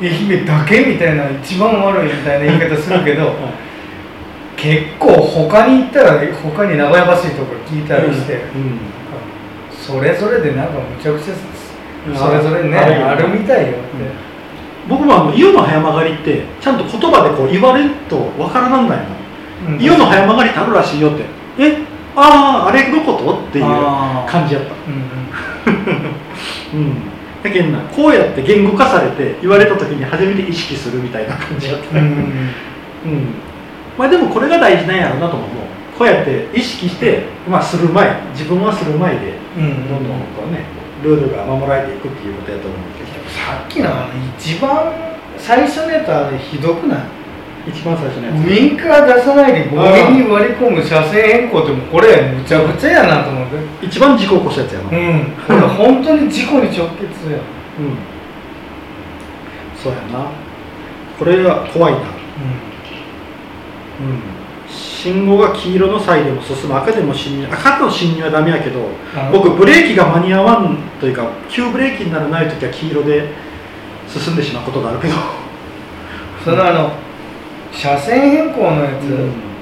[0.00, 3.34] て、愛媛だけみたいな一番悪いみたいな言い方するけど
[4.58, 8.80] 結構他に行ったら他に名古屋橋とか聞いたりして、うん。
[9.72, 11.34] それぞれでなんかむちゃくちゃ
[12.08, 13.80] うんそれぞれねあるみたいよって、
[14.88, 19.04] 僕もあの「伊予の早曲がり」ってちゃんと言葉でこう言われるとわからなんないの。
[19.74, 19.80] うん。
[19.80, 21.24] 伊予の早曲がりってあるらしいよって。
[21.58, 21.78] え
[22.16, 24.74] あああれのことっていう感じやった。
[26.74, 27.02] うんうん。
[27.44, 31.98] だけどなこうやって言語化されて言われた時に初めて意識するみたいな感じやった。
[32.00, 32.10] うんうん。
[32.10, 33.47] うん
[33.98, 35.58] まあでもこれが大事なんやろうなとも思う。
[35.98, 39.64] こうやって意識して、まあ、する前自分はする前でうん。
[39.64, 40.62] うんどんどんこうね
[41.02, 43.28] ルールが守られていくっていうことやと思うけど。
[43.28, 43.90] さっきの
[44.38, 44.92] 一番
[45.36, 46.98] 最初のやつあれひどくない？
[47.66, 53.56] 一番最初のやウインカー出さないで強引に割り込む車線変更ってもうこれむちゃくちゃやなと思って。
[53.88, 54.96] つ一番事故起こすやつやな。
[54.96, 55.32] うん。
[55.46, 57.98] これ本当に事故に直結やうん。
[59.76, 60.30] そうやな。
[61.18, 61.98] これは怖いな。
[61.98, 62.67] うん
[64.68, 66.76] 信号が黄色の際でも進む。
[66.76, 68.80] 赤でも進入赤の進入はダメやけど
[69.16, 73.28] あ僕ブレーキが間に合わんというか急ブレーキにならない時は黄色で
[74.06, 75.14] 進んでしまうことがあるけど。
[76.44, 76.92] そのあの
[77.72, 79.04] 車線変更のやつ、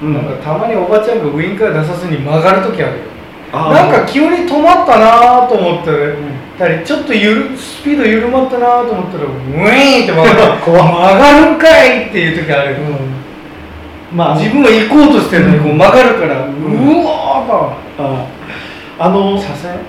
[0.01, 0.13] うん。
[0.13, 3.03] なんかたまにおばちゃんがウインカー出さずに曲がる時あるよ。
[3.51, 6.37] なんか急に止まったなと思って、ん。
[6.57, 10.61] たりちょっとゆるスピード緩まったなと思ったらウィーンって曲がる。
[10.65, 12.77] 曲がるんかいっていう時あるよ、
[14.13, 17.43] まあ自分は行こうとしてるのにこう曲がるから、ううんわ
[17.97, 18.27] あ
[18.99, 19.79] あのー車線、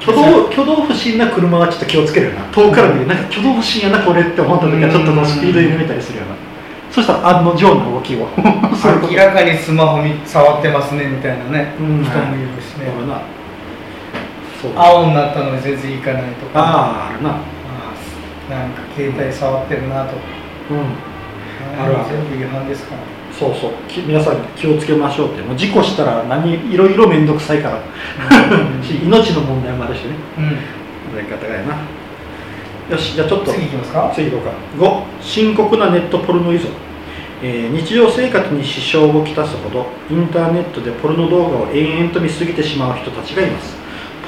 [0.00, 2.44] 挙動挙動不審な車はちょっと気をつけるよな。
[2.52, 6.36] 遠くから見てなんか挙動不審やなこれって思った時はちょっとこうスピード緩めたりするよな。
[6.90, 8.28] そしたら案の定の動きを。
[8.36, 12.04] 明らかにスマホに触ってますねみたいなね、うん。
[12.04, 13.20] 人もいるしね、な。
[14.60, 14.72] そう。
[14.74, 16.60] 青になったのに全然行かないとか。
[16.60, 17.30] あああるな。
[17.30, 20.12] あーなんか携帯触ってるなと。
[20.12, 20.22] か
[20.70, 21.82] うん。
[21.82, 23.70] あるある全部違反ですからそうそう。
[23.88, 25.42] き皆さん気をつけましょうって。
[25.42, 27.80] もう事故したら何いろいろ面倒くさいから。
[28.82, 30.14] し 命の問題もあるしね。
[30.38, 30.44] うん。
[31.16, 31.74] やり方がやな。
[32.90, 33.52] よしじゃあちょっと。
[33.52, 34.10] 次行きますか？
[34.14, 34.42] 次行こ
[34.78, 34.86] うか。
[34.86, 36.68] 5深刻なネットポルノ依存、
[37.42, 43.76] えー日常生活に支障をきたすほどインターネットでポルノ動画を延々と見過ぎてしまう人たちがいます。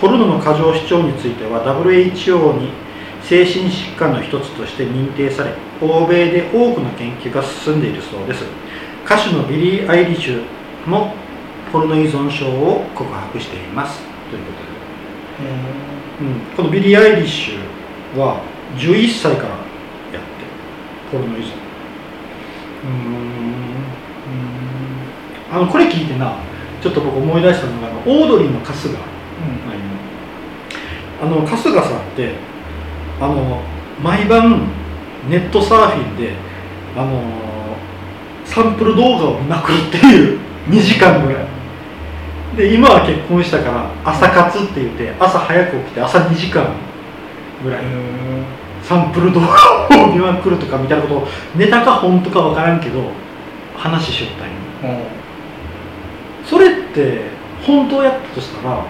[0.00, 2.68] ポルノの過剰視聴については WHO に
[3.22, 8.44] 精神疾患の一つとして認定され欧米で多くの研究が進んでいるそうです
[9.08, 10.44] 歌手のビリー・アイリッシュ
[10.86, 11.14] も
[11.72, 14.02] ポルノ依存症を告白しています。
[14.30, 15.48] ということで
[16.20, 18.42] うん、このビリー・アイリッシュは
[18.76, 20.20] 11歳からやって
[21.10, 21.44] ポルノ依存
[22.84, 23.28] うん。
[25.50, 26.36] あのこれ聞いてな
[26.82, 28.96] ちょっと僕思い出したのがオードリーの春日
[31.22, 32.34] あの春日さんって
[33.18, 33.62] あの
[34.02, 34.68] 毎晩
[35.30, 36.34] ネットサーフィンで
[36.94, 37.57] あの
[38.48, 41.44] サンプル動画を見まくるっていう 2時間ぐらい。
[42.56, 46.66] で今は結婚したから朝活って言って朝早く起きて朝2時間
[47.62, 47.80] ぐらい。
[48.82, 49.46] サンプル動画
[50.02, 53.10] を見まくるとかみたいなことをネタか本当か分からんけど
[53.76, 54.30] 話しよっ
[54.80, 54.98] たんよ。
[56.42, 57.24] それって
[57.62, 58.82] 本当やったとしたら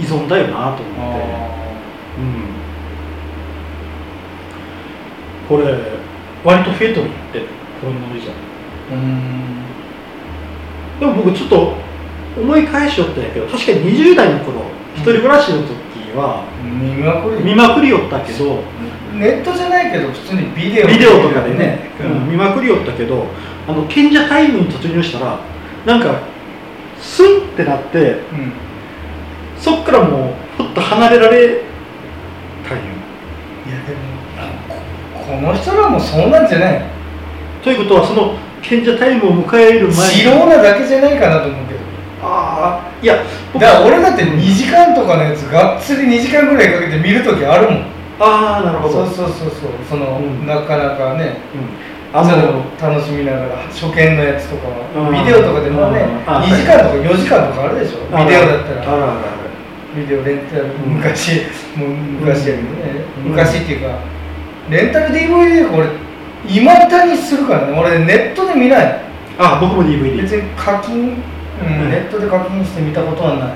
[0.00, 1.24] 依存だよなと思って、
[5.50, 5.78] うん、これ
[6.42, 7.40] 割と増えとるんやって
[7.82, 8.32] ポルノ依存
[11.00, 11.74] でも僕ちょっと
[12.36, 14.62] 思い返しよったんやけど確かに20代の頃
[14.94, 15.72] 一人暮らしの時
[16.16, 18.62] は見まくり見まくりよったけど
[19.14, 22.22] ネットじゃないけど普通にビデオビデオとかでね、うん。
[22.22, 23.26] うん見まくりよったけど
[23.68, 25.38] あの賢者タイムに突入したら
[25.84, 26.22] なんか
[27.00, 28.52] スンってなってうん。
[29.58, 31.62] そっからもうふっと離れられ
[32.68, 32.84] たんよ。
[33.66, 34.00] いやでも
[35.18, 36.84] ここの人らもそうなんじゃない
[37.62, 39.94] ということはその賢者タイムを迎える前に。
[39.94, 41.80] 素人なだけじゃないかなと思うけど。
[42.24, 43.16] ああいや
[43.54, 47.84] だから俺だって2時間とかのやつがっつり2時間ぐらいかけて見るときあるもん。
[48.20, 49.04] ああなるほど。
[49.04, 49.70] そうそうそうそう。
[49.90, 50.46] その、うん。
[50.46, 52.16] なかなかねうん。
[52.16, 55.08] あのを楽しみながら初見のやつとかは。
[55.08, 55.12] うん。
[55.12, 56.30] ビデオとかでもねうん。
[56.30, 58.06] あ2時間とか4時間とかあるでしょ。
[58.16, 58.82] ビデオだったら。
[58.82, 59.42] あるあるあ
[59.96, 61.42] ビデオレンタルん昔
[61.76, 63.04] もう昔やけどね。
[63.24, 63.30] うん。
[63.32, 63.98] 昔っていうか
[64.70, 65.88] レンタル DVD これ
[66.48, 67.78] いまだにするからね。
[67.78, 68.86] 俺ネットで見ない。
[68.86, 68.94] る
[69.38, 71.90] あ僕も DVD 別に課金、うんうん。
[71.90, 73.48] ネットで課金して見たことはない。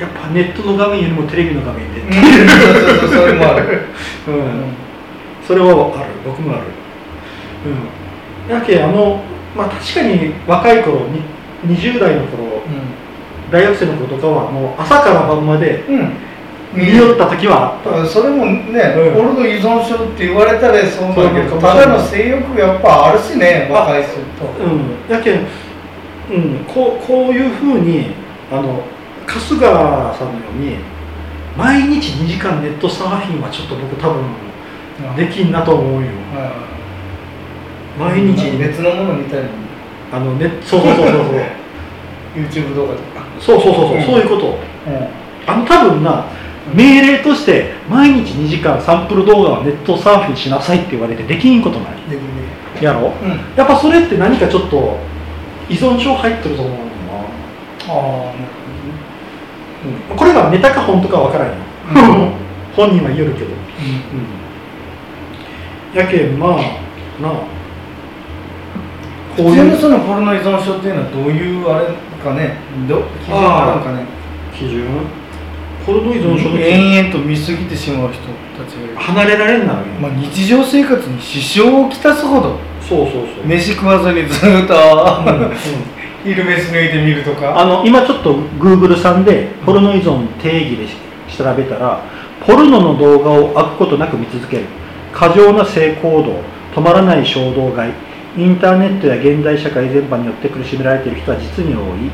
[0.00, 3.82] やっぱネットの画面よりもテレビの画面で、うんそうそうそうそれもある、
[4.26, 4.34] うん。
[4.34, 4.42] うん
[5.46, 6.06] それはある。
[6.24, 6.62] 僕もある。
[8.48, 8.54] うん。
[8.54, 9.22] やけあの
[9.56, 11.22] まあ確かに若い頃に
[11.66, 12.62] 20代の頃
[13.50, 16.12] 大学生の頃とかはもう朝から晩までうん、うん
[16.74, 17.78] 見よった時は
[18.10, 19.14] それもね、うん。
[19.14, 24.50] ポルノ依存症って言われたらそうだけどただの性欲やっぱあるしね若い人と。
[24.58, 25.08] うん。
[25.08, 25.46] やけん、
[26.30, 28.14] うん、こうこういうふうに
[28.50, 28.82] あの
[29.26, 30.76] 春日さんのように
[31.56, 34.24] 毎日2時間ネットサーフィンはちょっと僕多分
[35.16, 36.08] できんなと思うよ。
[37.98, 38.58] 毎日。
[38.58, 39.46] 別のもの見たり
[40.12, 41.40] あのねそうそうそうそうそう。
[42.34, 43.24] YouTube 動画とか。
[43.38, 44.02] そうそうそうそう、うん。
[44.04, 44.46] そういうこと。
[44.48, 45.24] うん。
[45.46, 46.24] あの多分な
[46.72, 51.94] 命令として毎日2時間サンプル動画はネットサーフィンしなさいって言われてできんことない
[52.82, 53.12] やろ？
[53.22, 53.32] うん。
[53.32, 54.98] あやっぱそれって何かちょっと
[55.68, 56.84] 依存症入ってると思うの？
[56.86, 56.88] な
[57.88, 58.32] あ
[60.10, 61.54] うんこれがネタか本とかわからんよ、
[61.90, 62.32] うん。
[62.74, 63.50] 本人は言えるけど、
[65.94, 66.50] やけんまあ
[67.22, 67.32] なあ。
[69.36, 71.86] こういう普通のそのポルノ依存症っていうのはどういうあれ
[72.24, 72.56] かね？
[72.88, 74.06] ど基準があるんかね？
[74.56, 74.86] 基準？
[75.84, 78.22] ポルノ依存症の基準延々と見過ぎてしまう人
[78.56, 82.58] たちがいる、離れられんなるよ、まあ、日常生活に支障をきたすほど。
[82.80, 84.58] そうそうそう、飯食わずにずっとうん。
[84.58, 85.54] うん。
[86.24, 87.58] 昼飯抜いてみるとか。
[87.58, 90.86] あの今ちょっと Google さんでポルノ依存定義で
[91.36, 92.02] 調べたら
[92.46, 94.64] ポルノの動画を飽くことなく見続ける。
[95.12, 96.40] 過剰な性行動
[96.74, 97.92] 止まらない衝動買い
[98.36, 102.10] インターネットや現代社会全般によって苦しめられている人は実に多い。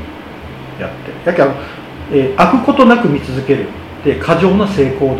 [0.78, 0.90] やっ
[1.24, 1.30] て。
[1.30, 1.46] やけん、
[2.12, 3.66] えー飽くことなく見続ける。
[4.04, 5.16] で過剰な性行動。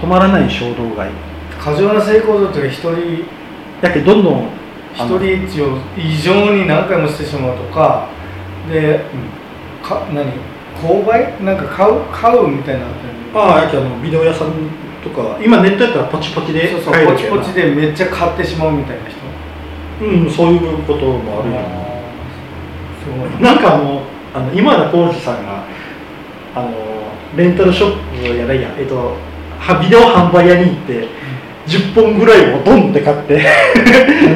[0.00, 1.12] 止まらない衝動買い。
[1.60, 3.24] 過剰な性行動っていうか一人
[3.82, 4.48] やけんどんどん
[4.94, 8.08] 一人一を異常に何回もしてしまうとか
[8.70, 9.00] で
[9.82, 10.32] か何
[10.80, 11.44] 購買？
[11.44, 12.92] なんか買う買うみたいなの
[13.34, 14.52] あああやけんあのビデオ屋さん
[15.04, 19.20] とか今ネットやったらポチポチでそうそうポチポチでめっちゃ買ってしまうみたいな人。
[20.02, 21.58] うんそういうこともあるよ、
[23.04, 23.42] すごい。
[23.42, 24.02] なんかあの
[24.34, 25.64] あの今田耕司さんが
[26.54, 26.70] あの
[27.36, 29.16] レンタルショップやらいや、えっと、
[29.58, 31.08] はビデオ販売屋に行って
[31.66, 33.34] 10本ぐらいをドンって買って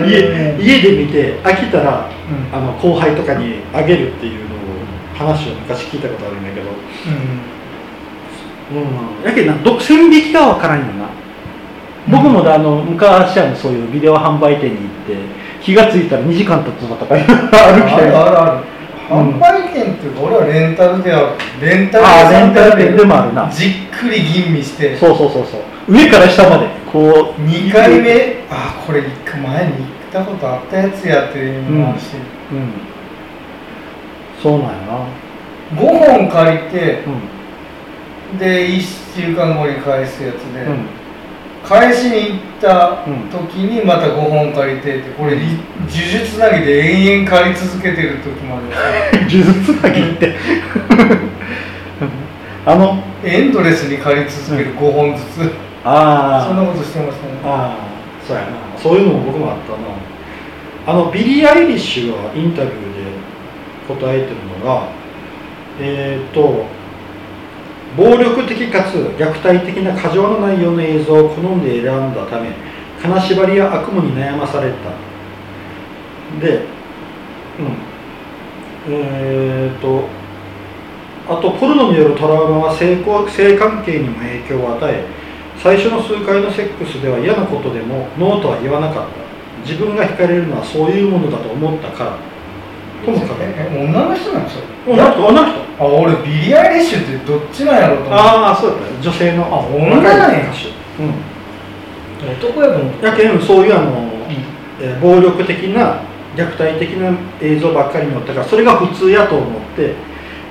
[0.06, 2.54] 家家で見て飽きたらうん。
[2.56, 4.58] あの後輩とかにあげるっていうのを
[5.14, 6.70] 話を昔聞いたことあるんだけど、
[8.70, 8.74] う
[9.22, 11.10] ん、やけどなど線引きがわからんよな。
[12.06, 15.16] 僕もあの昔あのそういうビデオ販売店に行って
[15.62, 17.38] 気がついたら2時間経ったとかあるけど。
[17.58, 18.68] あるあるある。
[18.68, 18.73] うん
[19.08, 21.26] 販売店っていうか俺はレンタルである
[21.60, 23.50] レンタルあーレンタル店でもあるな。
[23.50, 24.96] じっくり吟味して。
[24.96, 25.60] そうそうそうそう。
[25.88, 26.68] 上から下まで。
[26.90, 28.44] こう2回目？
[28.50, 32.04] あこれ1回前に行ったことあったやつやっていうのもあるし、
[32.52, 32.72] うん。
[34.42, 35.06] そうなんやな。
[35.74, 37.04] 5本借りて
[38.32, 38.38] うん。
[38.38, 38.80] で1
[39.14, 40.86] 週間後に返すやつで、うん
[41.66, 48.66] 返しに行ったうん時にまた5本借りてってこれり呪術つなぎで延々借り続けてる時もある。
[49.26, 50.34] 呪術つなぎって。
[52.66, 55.52] あのエンドレスに借り続ける5本ずつ、
[55.84, 57.32] ああそんなことしてましたね。
[57.44, 57.84] ああ
[58.26, 58.48] そうやな。
[58.76, 59.78] そういうのも僕もあったな。
[60.86, 64.88] あのビリー・アイリッシュがインタビューで答えてるのが
[65.80, 66.66] えっ、と
[67.96, 72.50] 暴力的かつ虐待的な過剰な内容の映像を好んで選んだため
[73.00, 74.90] 金縛りや悪夢に悩まされた。
[76.40, 76.66] で
[77.58, 77.94] うん。
[78.88, 80.08] えっ、と
[81.28, 85.04] あとポルノによるトラウマは性交性関係にも影響を与え
[85.56, 89.24] 最初の数回のセックスでは嫌なことでもノーとは言わなかった。
[89.64, 92.33] 自分が惹かれるのはそういうものだと思ったから。
[93.12, 94.64] 女の人なんですよ。
[94.86, 95.26] 女の人？
[95.26, 98.24] 女の人あ俺ビリー・アイリッシュってどっちなんやろうと思って。
[98.24, 99.44] ああそうだったよ女性の。
[99.44, 100.38] あ女なんや。
[101.00, 101.34] うん。
[102.32, 104.10] 男やと思ってやけんそういうあの、
[104.80, 106.00] えー暴力的な
[106.36, 109.94] 虐待的な映像ばっかりに載ったからそれが普通やと思って、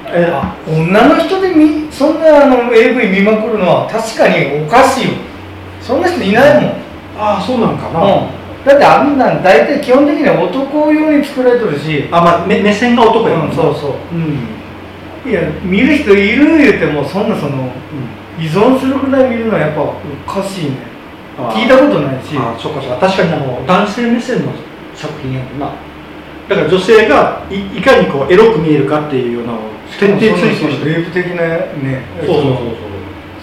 [0.07, 5.13] えーあ女の人でみそんなあの AV 見まくるのは確かにおかしいよ。
[5.81, 6.71] そんな人いないもん、
[7.17, 8.29] ああそうなんかな、うん、
[8.65, 12.07] だってあんなん大体基本的には男用に作られてるし。
[12.11, 13.91] あまあ目目線が男やもんなうんそうそう。
[14.13, 17.71] うん、いや見る人いる言うてもそんなその
[18.39, 19.93] 依存するぐらい見るのはやっぱお
[20.25, 20.77] かしいね。
[21.37, 22.37] 聞いたことないし。
[22.37, 22.97] あそうかそうか。
[23.07, 24.51] 確かにあの男性目線の
[24.95, 25.71] 作品やもんな。
[26.47, 29.53] だから女性がいいかにこうエロく見えるかっていうような
[29.99, 30.85] 徹底追求して。
[30.85, 32.03] るレイプ的なね。
[32.25, 32.55] そうそうそう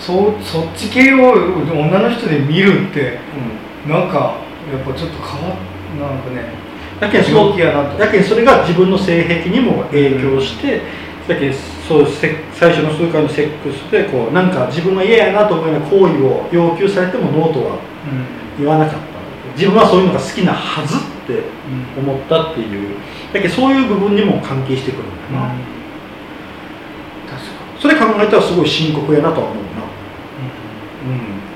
[0.00, 0.64] そうそう。
[0.64, 3.18] そっち系を女の人で見るって
[3.84, 3.92] うん。
[3.92, 4.36] なんか
[4.70, 5.58] やっぱちょっと変わっ
[5.98, 6.52] なんかね
[7.00, 7.56] だけど
[7.98, 10.82] だけどそれが自分の性癖にも影響して、
[11.26, 11.54] だけど
[11.88, 17.78] そうせ最初の数回のセックスでこうなんか自分が嫌やなと思うような行為を要求されてもノーとは
[18.58, 19.00] 言わなかった。
[19.56, 21.42] 自分はそういうのが好きなはずって
[21.98, 22.96] 思ったっていう。
[23.32, 25.54] だけどそういう部分にも関係してくるんだよな、
[27.30, 27.50] 確か
[27.80, 29.60] それ考えたらすごい深刻やなとは思うな。
[31.06, 31.49] うん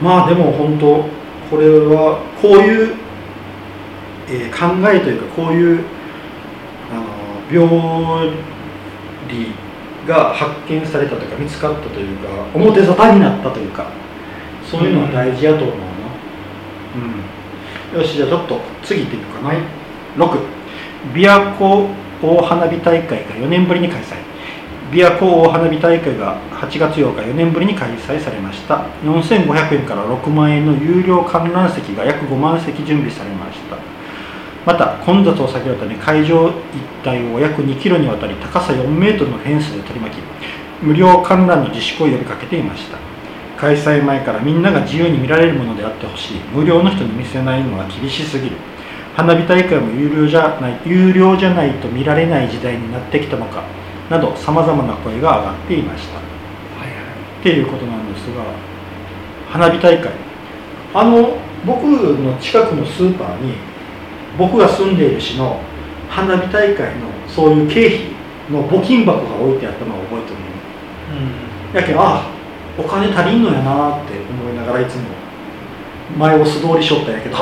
[0.00, 1.04] まあでも本当
[1.50, 2.94] これはこういう、
[4.52, 5.84] 考えというかこういう
[7.50, 7.68] 病
[9.28, 9.52] 理
[10.06, 13.90] が発見されたというか見つかったというか表沙汰になったというか
[14.70, 15.84] そういうのは大事やと思うな。
[17.92, 20.38] うん、よしじゃあちょっと次行ってみようかな、6
[21.12, 21.88] 琵琶湖
[22.22, 24.29] 大花火大会が4年ぶりに開催。
[24.90, 28.86] 琵琶湖大花火大会が8月8日4年ぶりに開催されました。
[29.04, 33.76] 4500円から6万円の有料観覧席が約5万席準備されました。
[34.66, 40.22] また混雑を避けるため会場一帯を約2キロにわたり高さ4メートルのフェンスで取り巻き
[40.82, 42.98] 無料観覧の自粛を呼びかけていました。
[43.58, 46.40] 開催前からみんなが自由に見られるものであってほしい。
[46.52, 48.56] 無料の人に見せないのは厳しすぎる。
[49.14, 53.62] 花火大会も有料じゃない有料じゃないと見られない時代になってきたのか。
[54.10, 56.18] などさまざまな声が上がっていました。
[56.18, 58.44] っていうことなんですが
[59.48, 60.12] 花火大会。
[60.92, 63.54] あの僕の近くのスーパーに
[64.36, 65.60] 僕が住んでいる市の
[66.08, 68.00] 花火大会のそういう経費
[68.50, 71.80] の募金箱が置いてあったのを覚えてるの。
[71.80, 72.30] やけどああ
[72.78, 75.02] お金足りんのやなって思いながらいつも
[76.18, 77.36] 前を素通りしょったんやけど。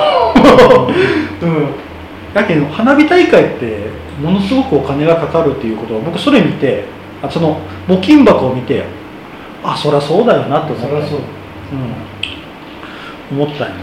[1.43, 1.69] うん。
[2.35, 3.91] やけど花火大会って
[4.21, 6.85] ものすごくお金がかかるっていうことを僕それ見て
[7.23, 8.85] あその募金箱を見て
[9.63, 10.89] あそりゃそうだよなって思った。
[10.89, 11.21] そりゃそう。
[13.31, 13.83] うん、思ったんやな。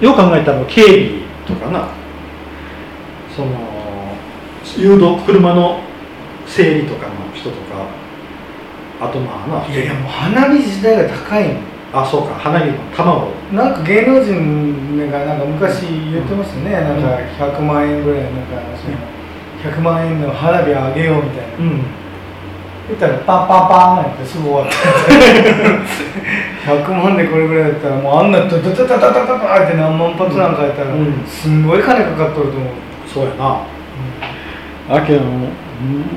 [0.00, 1.08] よく考えたら警備
[1.46, 1.88] とかな。
[3.34, 3.50] その
[4.78, 5.80] 誘導車の
[6.46, 7.86] 整理とかの人とか。
[9.00, 9.74] あとまあな。
[9.74, 11.54] いやいやもう花火自体が高い。
[11.54, 11.60] の
[11.92, 12.34] あそうか。
[12.34, 13.30] 花火の玉を。
[13.52, 17.08] なんか芸能人がなんか昔言ってましたね、なんか
[17.38, 19.15] 100万円ぐらいなんかその
[19.70, 21.82] 100万円の花火あげようみたいな、うん、
[22.88, 24.76] 言ったらパンパンパンなんてすぐ終わった
[26.66, 28.98] 100万でこれぐらいだったらもうあんなドドドドドドドっ
[29.66, 32.72] て何万発なんかやったら、うん、すんごい金かかっとると思う
[33.12, 33.66] そうやな、
[34.88, 35.24] うん、だけど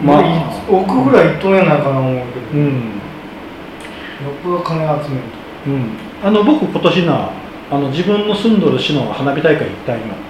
[0.03, 0.21] まあ
[0.69, 5.23] 億ぐらいいっとやないかな思うけどうんよっぽど金集める
[5.63, 7.31] とうんあの僕今年な
[7.71, 10.28] あの自分の住んどる市の花火大会行った今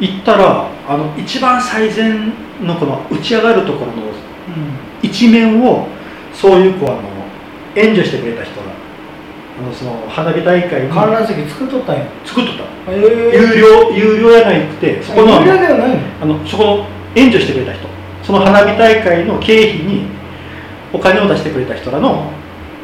[0.00, 2.32] 行ったらあの一番最前
[2.62, 4.10] のこの打ち上がるところの
[5.02, 5.86] 一面を
[6.32, 7.00] そういうこうあの
[7.76, 8.70] 援助してくれた人が
[9.60, 12.06] あのその花火大会に観覧席作っとったんや。
[12.24, 12.92] 作っとった。
[12.92, 15.36] へ有料有料やないくてそこの。
[15.38, 17.86] あのそこの援助してくれた人。
[18.22, 20.06] その花火大会の経費に
[20.92, 22.30] お金を出してくれた人らの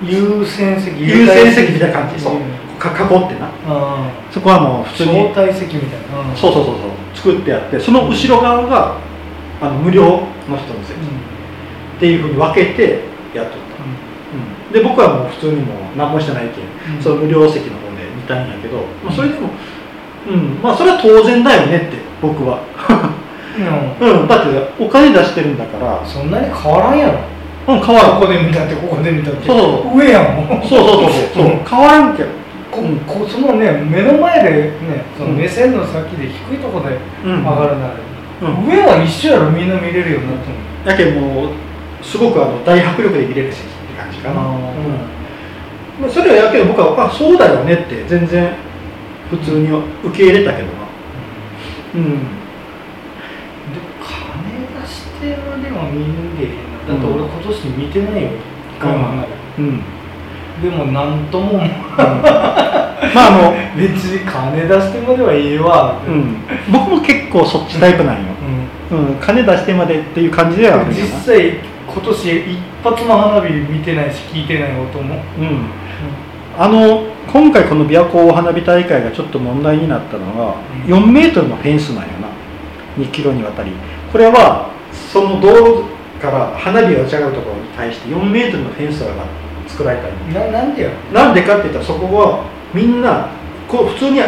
[0.02, 2.22] 優先席優先席みたいな感じ。
[2.22, 2.34] そう。
[2.34, 3.50] うんか囲ってな。
[3.66, 5.12] あそこはもうあ普通に。
[5.30, 6.90] 招待席みたいな、そうそうそうそう。
[7.14, 8.98] 作ってやってその後ろ側が
[9.60, 10.96] あの無料の人の席。
[11.96, 13.00] っていうふうに分けて
[13.34, 17.02] やっとった、うん、で僕はもう普通にもう何もしてないけん、うん。
[17.02, 19.48] その無料席の方で見たいんやけど、まあ、それでも
[20.28, 20.60] うん。
[20.62, 22.60] まあそれは当然だよねって僕は。
[24.00, 24.20] うん。
[24.20, 24.28] うん。
[24.28, 26.04] だってお金出してるんだから。
[26.04, 27.18] そんなに変わらんやろ。
[27.72, 28.20] うん変わらん。
[28.20, 29.46] ここで見たってここで見たって。
[29.46, 30.68] そうそう上やもん。
[30.68, 31.32] そうそうそうそう。
[31.32, 32.28] そううん変わらんけど
[32.76, 34.50] ここそのね目の前で
[34.80, 37.42] ねその目線の先で低いところでうん。
[37.42, 37.94] 上がるなら、
[38.42, 38.68] うん。
[38.68, 40.56] 上は一緒やろみんな見れるようになっても。
[40.84, 41.52] だけどもう
[42.02, 44.60] すごくあの大迫力で見れる席って感じかな、うん。
[46.00, 48.54] まあ、それはやけど僕はあそうだよねって全然
[49.30, 49.68] 普通に
[50.04, 50.72] 受け入れたけどな。
[51.94, 52.18] うん。
[53.72, 56.76] で金出してまでは見んでええな。
[56.86, 58.30] だって俺今年見てないよ
[58.76, 59.82] 一回もないうん
[60.62, 61.66] でもなんともま
[61.98, 62.56] あ
[63.14, 66.00] あの、別に金出してまではいいわ。
[66.02, 66.36] ってうん、
[66.72, 68.22] 僕も結構そっちタイプなんよ、
[68.90, 68.98] うん。
[68.98, 75.70] うん、金出してまでっていう感じではある実際今年一発の花火見てないし聞いてない音も、うん。
[76.58, 80.94] あの今回この琵琶湖大花火大会がちょっと問題になったのはうん。
[80.94, 82.28] 4メートルのフェンスなんよな。
[82.98, 83.72] 2キロにわたり。
[84.10, 84.70] これは
[85.12, 85.84] その道路
[86.20, 89.45] から花火が打ち上がるところに対して4メートルのフェンスが作
[89.84, 90.90] られたんよななんでや？
[91.12, 93.28] なんでかって言ったらそこはみんな
[93.68, 94.20] こう普通に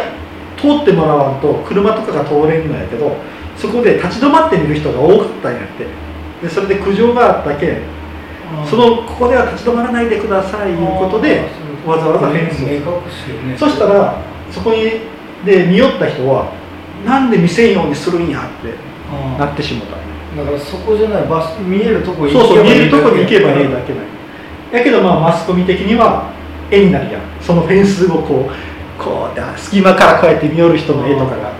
[0.57, 3.15] 通ってもらわんと車とかが通れんのやけど
[3.55, 5.85] そこで立ち止まって見る人が多かったんやって。
[6.41, 7.81] でそれで苦情があったけん
[8.65, 11.49] そのここでは立ち止まらないでくださいいうことで
[11.85, 13.01] わざわざフェンスを。
[13.57, 15.01] そしたらそこに
[15.45, 16.53] で見よった人は
[17.05, 18.73] なんで見せんようにするんやって
[19.11, 19.97] あなってしもた
[20.37, 24.05] だからそこじゃない場所見えるとこ行そうそう見えるとこだけに行けばいいだけない
[24.71, 26.31] やけどまあマスコミ的には
[26.71, 27.21] 絵になるやん。
[27.41, 31.53] そのフェンスをこうこう隙間からこうやって見よる人の絵とかが。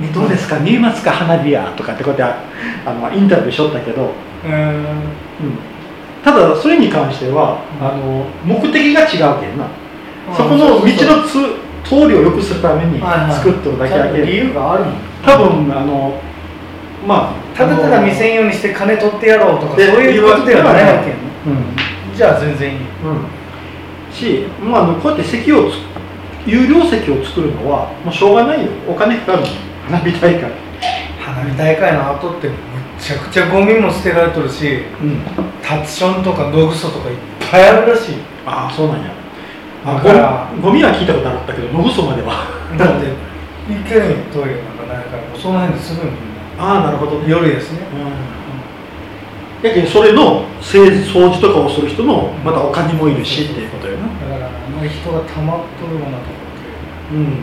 [0.00, 0.58] でどうですか？
[0.58, 1.10] 見えますか？
[1.10, 1.72] 花火や。
[1.76, 2.32] とかってこうやっ
[2.84, 4.10] てあのインタビューしとったけど、
[4.44, 4.76] うーん。
[4.76, 4.84] うん、
[6.22, 9.66] ただそれに関してはあの目的が違うけんな。
[10.36, 10.86] そこの道の
[11.22, 11.32] つ
[11.88, 13.00] 通りを良くするために
[13.32, 14.26] 作っとるだけやけん。
[14.26, 14.84] 理由がある
[15.24, 16.20] 多分あの
[17.06, 21.16] まあただただ見せんようにして金取ってやろうとかそうでいうことではないわけや
[22.16, 22.78] じゃあ全然いい。
[22.80, 25.74] うん、し、まあ、こうやって席をつ
[26.46, 28.70] 有料席を作るのはもうしょうがないよ。
[28.88, 29.46] お金かかるの。
[29.86, 30.50] 花火大会。
[31.20, 32.54] 花火大会の後ってむ
[32.98, 35.20] ちゃくちゃゴミも捨てられてるしうん。
[35.62, 37.16] タッチションとか道具ソとかいっ
[37.50, 38.14] ぱいあるらしい。
[38.46, 39.12] ああそうなんや。
[39.84, 42.46] あだからゴミは聞いたことあったけど野ぐそまでは。
[42.78, 43.06] だって
[43.68, 46.14] 行けるトイレなんかないからもうその辺ですぐみん
[46.58, 47.80] ああなるほどな夜ですね。
[47.92, 48.35] うん
[49.62, 54.06] やけどそれの清掃除とかをする人のまたお金もいるしっていうことよな。
[54.28, 57.38] だからあの人が溜まっとるようなとこってうん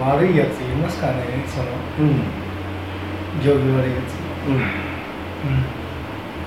[0.00, 1.44] 悪いやついますからね。
[1.46, 1.66] その
[2.00, 2.22] うん。
[3.42, 4.62] 行儀悪いやつうん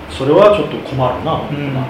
[0.10, 1.74] それはちょっと困るな、うん。
[1.74, 1.88] な。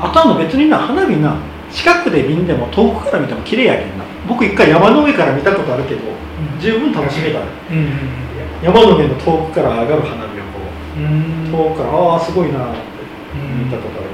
[0.00, 1.36] あとあの別にな花火な。
[1.70, 4.04] 近くで見んでも遠くから見ても綺麗やけんな。
[4.28, 6.00] 僕一回山の上から見たことあるけど
[6.60, 7.46] 十分楽しめたね。
[7.70, 7.86] うんうん。
[8.62, 10.29] 山の上の遠くから上がる花火
[11.50, 12.78] 遠くからああすごいなって
[13.34, 13.64] うん。
[13.64, 14.10] 見たことある。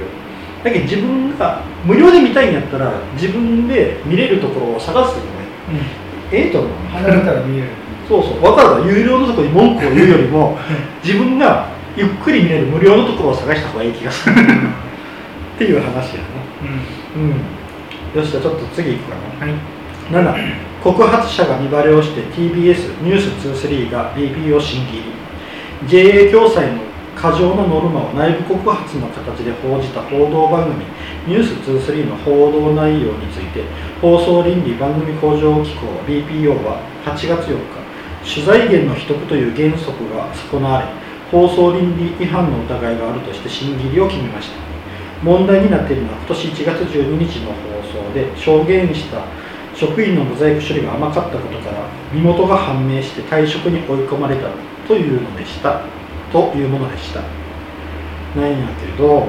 [0.64, 5.36] けどだけど自分が無料で見たいんやったら自分で見れるところを探すのが
[6.32, 6.70] ええと思う。
[6.92, 7.68] 離れたら見える。
[8.08, 8.40] そうそう。
[8.40, 8.86] 分かるわ。
[8.86, 10.58] 有料のところに文句を言うよりも
[11.04, 14.34] 自分がゆっくり見れる無料のところを探した方がいい気がする。
[14.34, 16.28] っていう話やな。
[17.14, 17.22] うん。
[17.22, 18.20] うん。
[18.20, 19.16] よしじゃあちょっと次行くか
[19.46, 19.46] な。
[19.46, 19.56] はい。
[20.10, 25.15] 7告発者が身バレをして TBS「ニュース2 3が BPO 審議入り
[25.84, 26.80] JA 共済の
[27.14, 30.84] 過剰なノルマを内部告発の形で報じた報道番組
[31.28, 33.64] 「ニュース2 3の報道内容について
[34.00, 37.86] 放送倫理番組向上機構 BPO は8月4日
[38.24, 40.86] 取材源の秘匿という原則が損なわれ
[41.30, 44.56] 放送倫理違反の疑いがあるとして審議入りを決めました
[45.22, 49.24] 問題になっているのは今年1月12日の放送で証言した
[49.74, 54.48] 職員のモザイク処理が甘かったことから身元が判明して退職に追い込まれた
[54.86, 55.82] というのでした。
[56.32, 57.20] というものでした。
[58.38, 59.26] なんやけど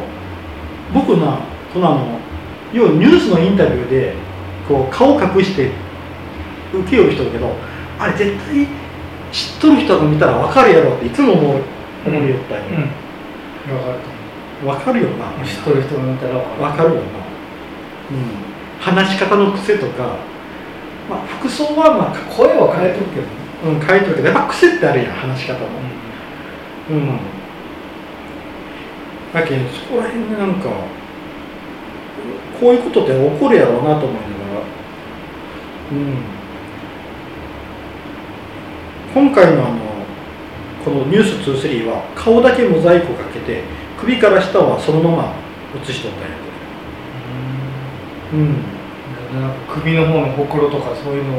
[0.93, 1.39] 僕な
[1.73, 2.19] このあの
[2.73, 4.13] 要はニュースのインタビューで
[4.67, 5.71] こう顔隠して
[6.73, 7.55] 受けよる人だけど
[7.97, 8.67] あれ絶対
[9.31, 11.61] 知っとる人が見たら分かるやろっていつも思う
[12.05, 12.73] 思うよったんうん。
[12.73, 12.87] よ、
[13.65, 13.97] 分かる
[14.63, 15.45] 分かるよな。
[15.45, 17.07] 知っとる人が見たら分かわかるよな、うん、
[18.79, 20.17] 話し方の癖とか、
[21.09, 25.65] まあ、服装はまある声は変えとるけどねうん、書いてるけどやっぱ癖ってあるやん話し方も。
[26.91, 27.19] うん。
[29.33, 30.69] だけどそこら辺でなんか
[32.59, 34.61] こういうことって起こるやろうなと思いながら。
[35.91, 36.37] うん。
[39.13, 39.87] 今回のあの
[40.85, 43.63] この「ニュース2 3は顔だけモザイクをかけて
[43.99, 45.33] 首から下はそのまま
[45.83, 46.27] 写しとったんや
[48.33, 48.76] うん
[49.67, 51.31] 首の方のほくろとかそういうの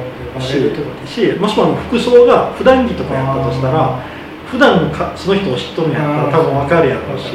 [1.32, 4.02] でもしもあの服装が普段着とかやったとしたら
[4.46, 7.34] 普段のかその人を知っとるんやったら多分分かるやろうし、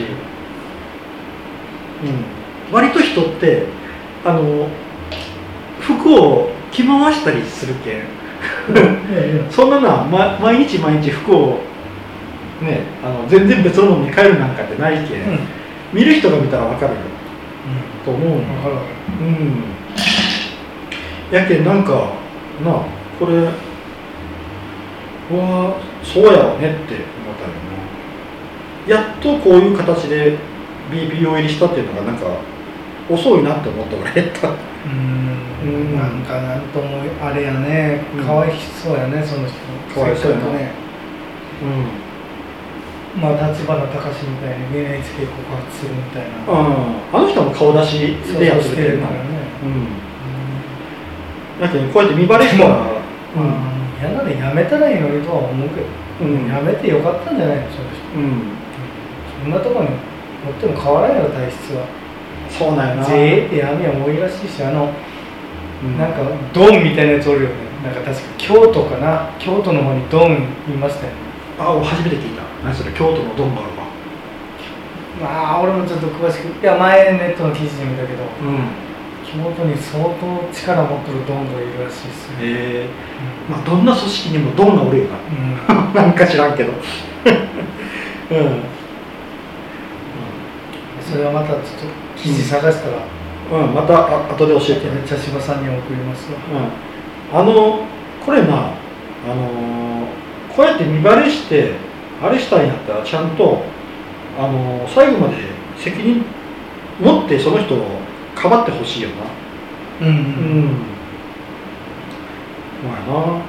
[2.04, 3.68] うん、割と人って
[4.26, 4.68] あの
[5.80, 8.04] 服を着回したりするけん。
[9.50, 11.60] そんなな、ま、毎日毎日服を
[12.62, 15.40] ねあの全然別のものに変えるなんかってないけん、うん。
[15.94, 17.00] 見る人が見たら分かるよ。
[18.04, 18.36] と思うの。
[18.36, 19.83] うん
[21.34, 22.14] やけんなんか
[22.64, 22.86] なあ
[23.20, 23.48] これう
[25.38, 27.54] わそうやろねって思ったよ
[28.86, 29.04] な。
[29.04, 30.38] やっとこういう形で
[30.92, 32.28] BPO 入りしたっていうのがなんか
[33.10, 34.50] 遅いなって思ったから減った。
[34.50, 34.56] うん。
[35.64, 35.96] うん。
[35.98, 38.04] なんかなんともあれやね。
[38.16, 38.26] うん。
[38.26, 38.52] かわい
[38.84, 39.56] そうやねその人。
[39.96, 40.44] かわいそうやな。
[40.44, 40.72] せっかくね。
[43.20, 46.52] まあ立花隆みたいに NHK 告発するみたいな。
[46.52, 46.76] うん、
[47.12, 49.30] あの人も顔出しでやってるからね。
[49.64, 50.03] うん
[51.60, 52.76] だけどこうやって見バレしたら
[53.36, 53.74] うん。
[54.00, 55.88] 嫌ならやめたらいいのにとは思うけど。
[56.22, 56.48] うん。
[56.48, 58.42] やめてよかったんじゃないのその人うん。
[59.44, 59.96] そんなとこに持
[60.52, 61.86] っても変わらんよ体質は。
[62.50, 63.06] そうなんやな。
[63.06, 64.90] JA って闇は多いらしいしあの
[65.84, 65.98] うん。
[65.98, 66.22] なんか
[66.54, 67.56] ドンみたいなやつおるよね。
[67.84, 69.30] なんか確か京都かな。
[69.40, 71.18] 京都の方にドンいましたよね。
[71.60, 72.44] あ初めて聞いた。
[72.64, 73.84] 何それ京都のドンがあるわ。
[75.22, 78.24] まあ俺もちょっと詳しくいや前ネットの記事で見たけど。
[78.42, 78.83] うん
[79.34, 80.12] 京都に相当
[80.54, 83.52] 力持ってるドンがいるらしいですね、えー。
[83.52, 85.94] まあどんな組織にもドンがおるようん。
[85.96, 86.72] な なんか知らんけど。
[88.32, 88.64] うん。
[91.02, 91.64] それはまたちょっと
[92.16, 96.38] 記事探したら、うん、またあ後で教えてね、茶芝さんに送りますわ。
[97.34, 97.80] うん、あの
[98.26, 99.94] これなあのー
[100.56, 101.72] こうやって見バレして
[102.22, 103.64] あれしたんやったらちゃんと
[104.40, 105.36] あのー最後まで
[105.78, 106.24] 責任
[107.02, 108.03] 持ってその人を
[108.44, 109.16] かばってほしいよな。
[110.02, 110.18] うんううん。
[110.66, 110.66] ん。
[112.84, 113.42] まあな。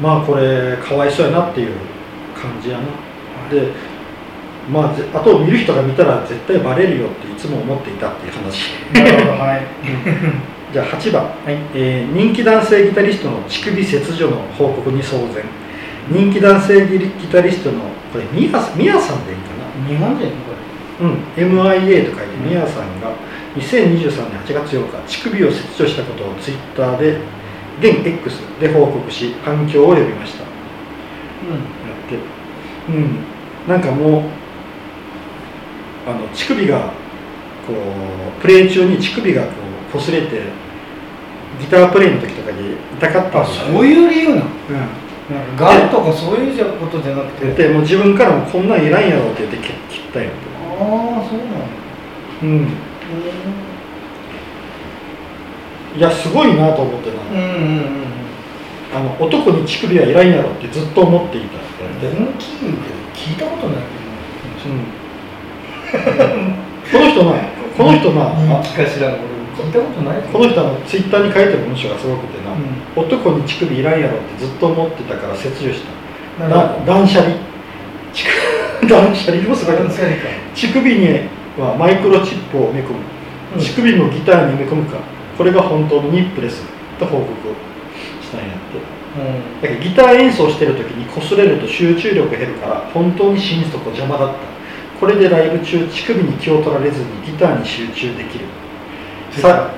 [0.00, 1.72] まあこれかわいそうやなっていう
[2.34, 2.84] 感じやな。
[3.50, 3.72] で
[4.70, 8.70] まあぜあと見る人が見たら絶対バレるよっていつも思っていたっていう話。
[8.92, 9.62] なるほどはい。
[10.72, 11.56] じゃあ8番、はい。
[11.74, 15.44] えー人気男性ギタリストの乳首切除の報告に騒然。
[16.08, 16.98] 人気男性ギ
[17.32, 17.80] タリストの
[18.12, 19.88] これミヤミヤさんでいいかな。
[19.88, 20.26] 日本人？
[20.30, 20.52] こ
[20.98, 23.12] うん、MIA と書いてミヤさんが
[23.56, 27.18] 2023年8月8日乳首を切除したことをツイッターで
[27.80, 30.44] 現 X で報告し反響を呼びました。
[30.44, 32.18] やれって。
[32.88, 33.18] うん。
[33.68, 34.22] なんかもう
[36.08, 36.92] あの乳首が
[37.66, 37.74] こ
[38.38, 39.48] うプレイ中に乳首がこ
[39.94, 40.42] う擦れて
[41.60, 44.42] ギタープレイの時とかに痛かったそういう理由なの？
[44.42, 45.56] うん。
[45.58, 47.52] ガンとかそういうじゃことじゃなくて。
[47.52, 50.45] でもう自分からもこんなんいらんやろって言って切切ったんやと
[50.78, 51.64] ああそうなの
[52.42, 52.68] うん。
[55.96, 57.36] いやすごいなと思ってな、うん。
[57.36, 57.40] うん。
[57.40, 57.78] うん。
[57.78, 58.06] うん。
[58.94, 60.30] あの男に乳首はいらん。
[60.30, 61.60] やろってずっと思っていたっ
[62.00, 62.46] て電気
[63.14, 63.96] 聞いたことない
[66.92, 67.32] この人な
[67.76, 72.56] この人な、けどあ人気かしら聞いたことないこの人のツイッターに書いてる文章がすごくてな、う
[73.00, 74.00] 男に乳首いらん。
[74.00, 75.82] やろってずっと思ってたから切除し
[76.38, 76.48] た
[76.84, 77.36] 断捨離
[78.88, 80.22] 断捨離もすごいな断捨離か。
[80.54, 81.08] 乳首に
[81.58, 82.98] はマイクロチップを埋め込む、
[83.54, 83.60] うん。
[83.60, 84.98] 乳首もギターに埋め込むか。
[85.36, 86.64] これが本当のニップレス
[86.98, 87.30] と報告
[88.22, 88.78] したんやって。
[89.16, 89.62] うん。
[89.62, 94.34] だけどギター演奏してる時に擦れると集中力減るから本当に心底邪魔だった。
[94.98, 98.44] これでライブ中乳首に気を取られずにギターに集中できる。
[99.30, 99.70] さ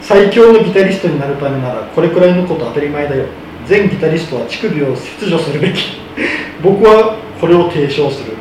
[0.00, 3.24] 最強のギタリストになるためならこれくらいのこと当たり前だよ。
[3.66, 6.00] 全ギタリストは乳首を切除するべき。
[6.62, 8.36] 僕はこれを提唱する。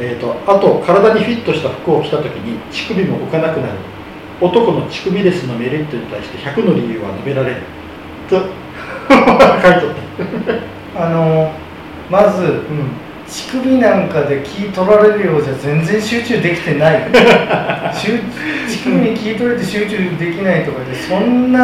[0.00, 0.16] え？
[0.18, 3.74] ー、とあと体にフィットした服を着た時に乳首も浮かなくなる
[4.40, 7.60] 男の乳首レスのメリットに対して100の理由は述べられる。
[8.30, 9.94] と書いとっ
[10.94, 11.04] た。
[11.06, 11.52] あの
[12.10, 12.60] まずうん
[13.28, 17.04] 乳首なんかで気取られるようじゃ全然集中できてない。
[17.92, 18.20] 集
[18.66, 21.60] 乳首に気取れて集中できないとかでそんな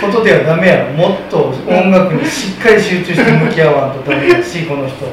[0.00, 0.84] ことではダメや。
[0.86, 5.06] ろもっと音楽にしっかり集中して向き合わんとダメだしこの人。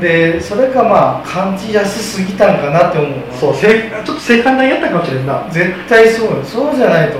[0.00, 6.44] でそれかまあ感じやすすぎたんかなって思うわそうせちょっと正反対やったかもしれんな、絶対そうよ。
[6.44, 7.18] そうじゃないと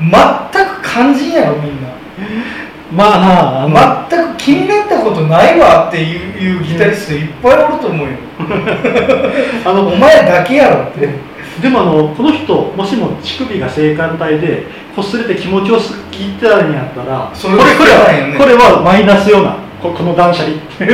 [0.00, 1.88] 全く肝心やろみんな。
[2.90, 8.14] まあなあの、全く気になったことないわっていういうギタリストいっぱいおると思うよ。
[9.64, 11.08] あのお前だけやろって
[11.60, 20.56] でもあのこの人もしも乳首が性感帯で擦れて気持ちをすっきりたんやったらそれこれこれはこれはマイナスようなここの断捨離。
[20.78, 20.88] そう。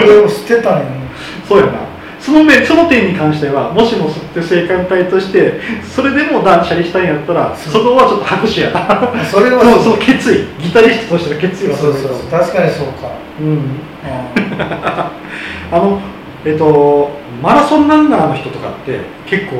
[0.00, 1.00] それを捨てたんやね。
[1.46, 1.72] そうやな。
[2.20, 9.10] その面その点に関してはもしも吸って性感帯としてそれでも断捨離したんやったらそこはちょっと拍手やな。
[9.24, 9.82] それはもう。
[9.82, 10.46] その決意。
[10.62, 12.12] ギタリストとしての決意はそうそう。
[12.30, 13.10] 確かにそうか。
[13.40, 13.80] うん。
[14.04, 15.10] あ
[15.72, 16.00] あの
[16.44, 17.10] えっと
[17.42, 19.56] マラソンランナーの人とかって結構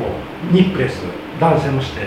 [0.51, 1.03] ニップレス
[1.39, 2.01] 男性もして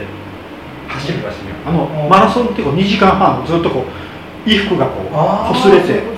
[0.89, 1.55] 走るらしいよ。
[1.67, 2.09] あのうん。
[2.09, 5.15] マラソンってこう2時間半ずっとこう衣服がこう
[5.55, 6.15] 擦れて。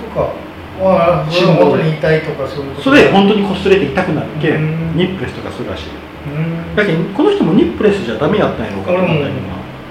[0.77, 4.95] そういうことに痛いとかそういうことそれで本当に擦れて痛くなるけうん。
[4.95, 5.89] ニップレスとかするらしい。
[6.27, 6.75] うん。
[6.75, 9.31] だけどこの人もニップレスじゃダメやったんやろうかと思ったけどな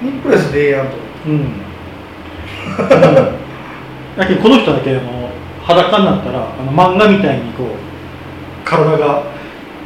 [0.02, 0.92] ニップレスでええやんと。
[1.26, 1.66] うん。
[4.16, 5.30] だけどこの人だけあの
[5.64, 7.68] 裸になったらあの漫画みたいにこう
[8.64, 9.35] 体が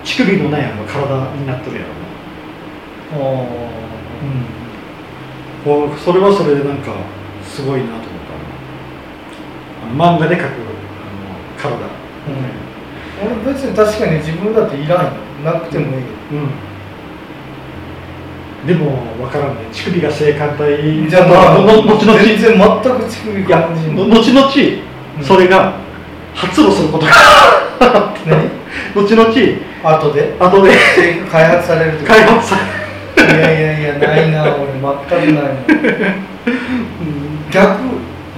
[0.05, 1.89] 乳首のないあの体になってるやろ。
[1.91, 2.01] な
[3.13, 3.71] あ
[5.65, 6.95] こうそれはそれでなんか
[7.45, 8.09] すごいなと思っ
[9.99, 10.05] た。
[10.07, 10.53] あの漫画で描くあの
[11.59, 11.77] 体。
[11.77, 13.41] うん。
[13.45, 15.13] 俺別に確かに自分だっていらんよ。
[15.45, 16.51] なくてもいいけうん。
[18.67, 19.63] でも分からんね。
[19.73, 21.05] 乳首が性感帯。
[21.05, 24.51] どじゃあまあのの後々全然全く乳首感じ後々
[25.19, 25.25] うん。
[25.25, 25.75] それが
[26.35, 27.13] 発露することが。
[28.27, 28.51] 何？
[28.95, 29.31] 後々
[29.83, 30.37] 後で？
[30.39, 30.71] 後で。
[31.31, 32.69] 開発される開発される。
[33.17, 35.61] いやいやいやないな俺全くないな。
[37.51, 37.61] 逆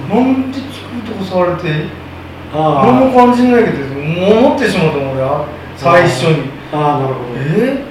[0.09, 1.85] なんで乳首とか触れて？
[2.53, 5.47] あ何も感じないけど思ってしまったもん俺は。
[5.75, 6.49] 最初に。
[6.71, 7.27] あああなるほど。
[7.35, 7.83] え？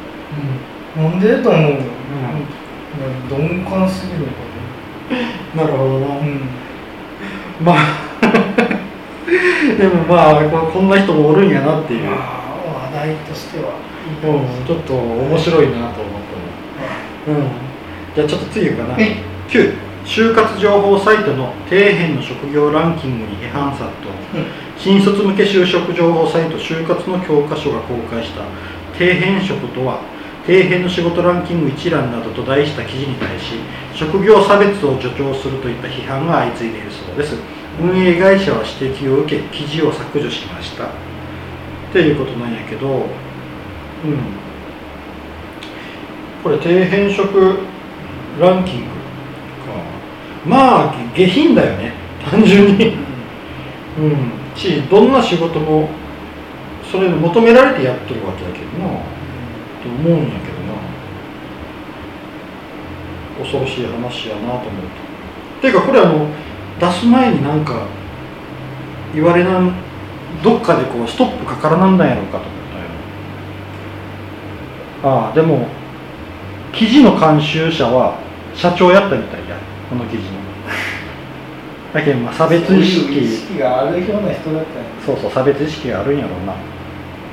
[0.97, 3.49] ー、なんでと思うよ、うん。
[3.61, 4.33] 鈍感すぎるのか
[5.57, 5.63] な。
[5.67, 6.49] るほどな、なうん。
[7.61, 7.77] まあ。
[9.79, 12.09] でもまあここんな人もおるんやなっていう、
[12.93, 13.75] 題としては
[14.23, 16.23] うん、ちょっと面白いなと思っ
[17.27, 17.49] たうん。
[18.15, 18.95] じゃあちょっと次かな。
[18.95, 19.17] はい
[19.49, 19.73] 9
[20.05, 24.47] 就活情報サイトの底辺の職業ランキングに批判殺到、うん。
[24.77, 28.43] 新卒向け就職情報サイト就活の教科書が公開した。
[28.99, 30.01] 底辺職とは
[30.45, 33.55] 底辺の仕事ランキング一覧などと題した記事に対し
[33.95, 37.37] 職業差別を助長するといった批判が相次いでいるそうです。
[37.81, 40.91] 運営会社は指摘を受け記事を削除しました
[41.93, 43.05] っていうことなんやけどうん。
[46.43, 47.59] これ低変色
[48.41, 48.93] ランキングか。
[50.47, 51.93] まあ下品だよね
[52.31, 52.97] 単純に。
[53.99, 54.57] うん。
[54.57, 55.91] しどんな仕事も
[56.91, 58.89] それに求められてやってるわけだけどな
[59.83, 60.73] と思うんやけどな。
[63.39, 65.03] 恐ろしい話やなと思う
[65.61, 66.27] ていうかこれあの
[66.81, 67.87] 出す前になんか
[69.15, 69.92] 言われなん
[70.43, 72.51] どっかでこうストップかからなんだんやろうかと思っ
[75.03, 75.15] たよ。
[75.27, 75.67] ああでも
[76.73, 78.19] 記事の監修者は
[78.55, 79.57] 社長やったみたいや
[79.89, 80.43] この記事の。
[81.93, 83.25] だけどまあ差別意識。
[83.25, 86.55] 意識があるような人だったよそうそう差別意識があるんやろうな。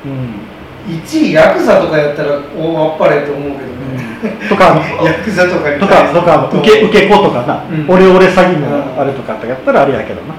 [0.06, 0.94] うん。
[1.02, 7.90] 1位ヤクザとかやったら大あっぱれと思うけどね、とかあの ヤクザとかにとかとか受け受け子とかな、うん。
[7.90, 10.34] オレオレ詐欺うんのあれとかやったらあれやけどな。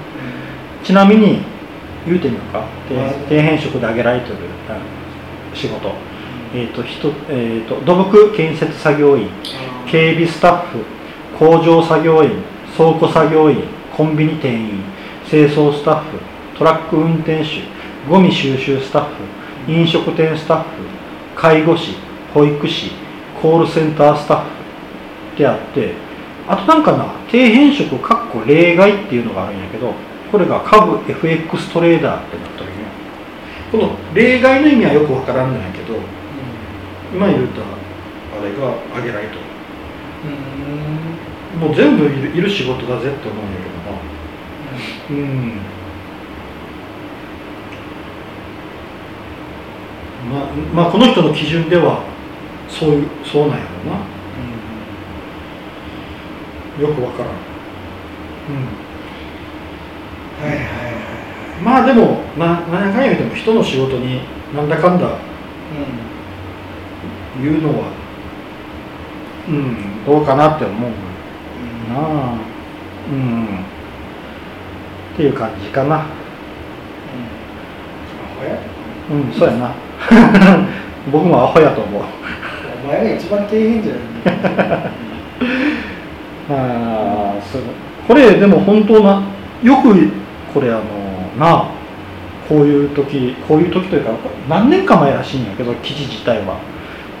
[0.83, 1.41] ちなみに
[2.05, 2.63] 言うてみようか？
[2.89, 4.35] 低はい低変色で挙げられてる
[4.69, 4.77] あ
[5.55, 5.91] 仕事。
[6.53, 9.29] えっ、とひとえー、と土木建設作業員
[9.87, 10.79] 警備スタッフ
[11.39, 12.31] 工場作業員
[12.75, 13.63] 倉庫作業員
[13.95, 14.83] コンビニ店員
[15.29, 16.17] 清掃スタッフ
[16.57, 17.45] トラック運転手
[18.09, 19.05] ゴミ収集スタッ
[19.65, 20.67] フ飲食店スタッフ
[21.35, 21.95] 介護士
[22.33, 22.91] 保育士
[23.41, 24.47] コールセンタースタッフ
[25.35, 25.93] ってあって
[26.49, 29.93] あとなんかな低変色かっこ例外っていうのがあるんやけど
[30.31, 32.73] これが株 FX トレーダーってなった時ね。
[33.71, 35.97] この例外の意味はよくわからんのやけど
[37.13, 39.35] 今言うたあれが挙げられと。
[39.35, 39.39] る
[41.55, 41.59] うん。
[41.59, 45.23] もう全部いるいる仕事だぜって思うんやけどな。
[45.23, 45.61] うん。
[50.31, 52.03] まあ、まあこの人の基準では
[52.69, 53.69] そういうそうなんやろ
[56.79, 58.90] うなよくわからん、はい
[60.41, 60.59] はいはい
[61.59, 64.21] うん、まあでもな何やかんや言うても人の仕事に
[64.55, 65.17] なんだかんだ
[67.41, 67.91] 言うのは
[69.47, 70.91] うんどうかなって思う
[71.91, 72.37] なあ。
[73.11, 73.45] うん。
[75.13, 76.05] っていう感じかな。
[78.39, 78.57] おや。
[79.11, 79.73] うんそうやな。
[81.11, 82.03] 僕もアホやと思う。
[82.83, 83.69] お前が一番じゃない。
[86.49, 87.61] ああそう。
[88.07, 89.21] これでも本当な
[89.61, 90.09] よく
[90.53, 90.83] これあの
[91.39, 91.71] なあ
[92.47, 94.11] こういう時こういう時というか
[94.49, 96.59] 何年か前らしいんやけど記事自体は。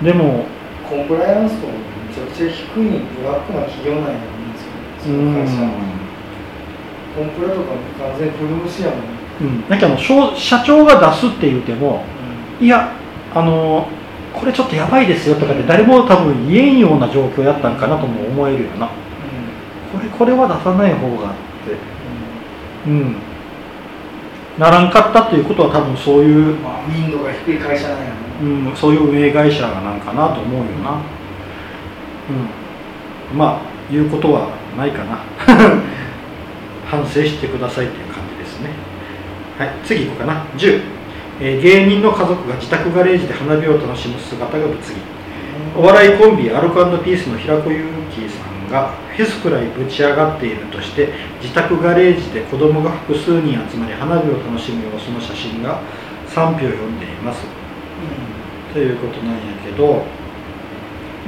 [0.03, 0.45] でも
[0.89, 1.73] コンプライアンスとめ
[2.13, 4.19] ちゃくちゃ低いブラックな企業なんで
[4.57, 4.71] すよ。
[5.03, 5.91] その会社
[7.15, 12.03] コンプラとかも完全にプルムシやもんねうん、だけど社社長が出すって言うても
[12.59, 12.93] いや
[13.33, 13.87] あの
[14.33, 18.87] これちょっとやばいですよとかで誰も多分言えんような状況やったんかなとも思えるよな。
[19.91, 21.75] これこれは出さない方がって
[22.87, 23.15] うん。
[24.57, 31.01] ならんかったっていうことは多分そういう、まあ民度が低い会社なんやもんうん、そういう運営会社なんかなと思うよな。
[33.31, 33.37] うん。
[33.37, 33.61] まあ
[33.91, 35.19] 言うことはないかな。
[36.85, 38.69] 反省してくださいっていう感じですね。
[39.57, 40.43] はい次行こうかな。
[40.57, 40.81] 10、
[41.39, 45.21] えー芸人の家族が自宅ガレージで花火を楽しむ姿が物議。
[45.77, 51.09] お笑いコンビアルコピースの平子祐希さんがフェスくらいぶち上がっているとして
[51.41, 55.81] 自宅ガレージで子供が複数人集まり花火を楽しむ様子の写真が
[56.27, 57.45] 賛否を呼んでいます。
[58.73, 60.03] ということなんやけど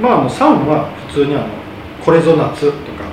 [0.00, 1.48] まああの3は普通にあの
[2.02, 3.04] これぞ夏とか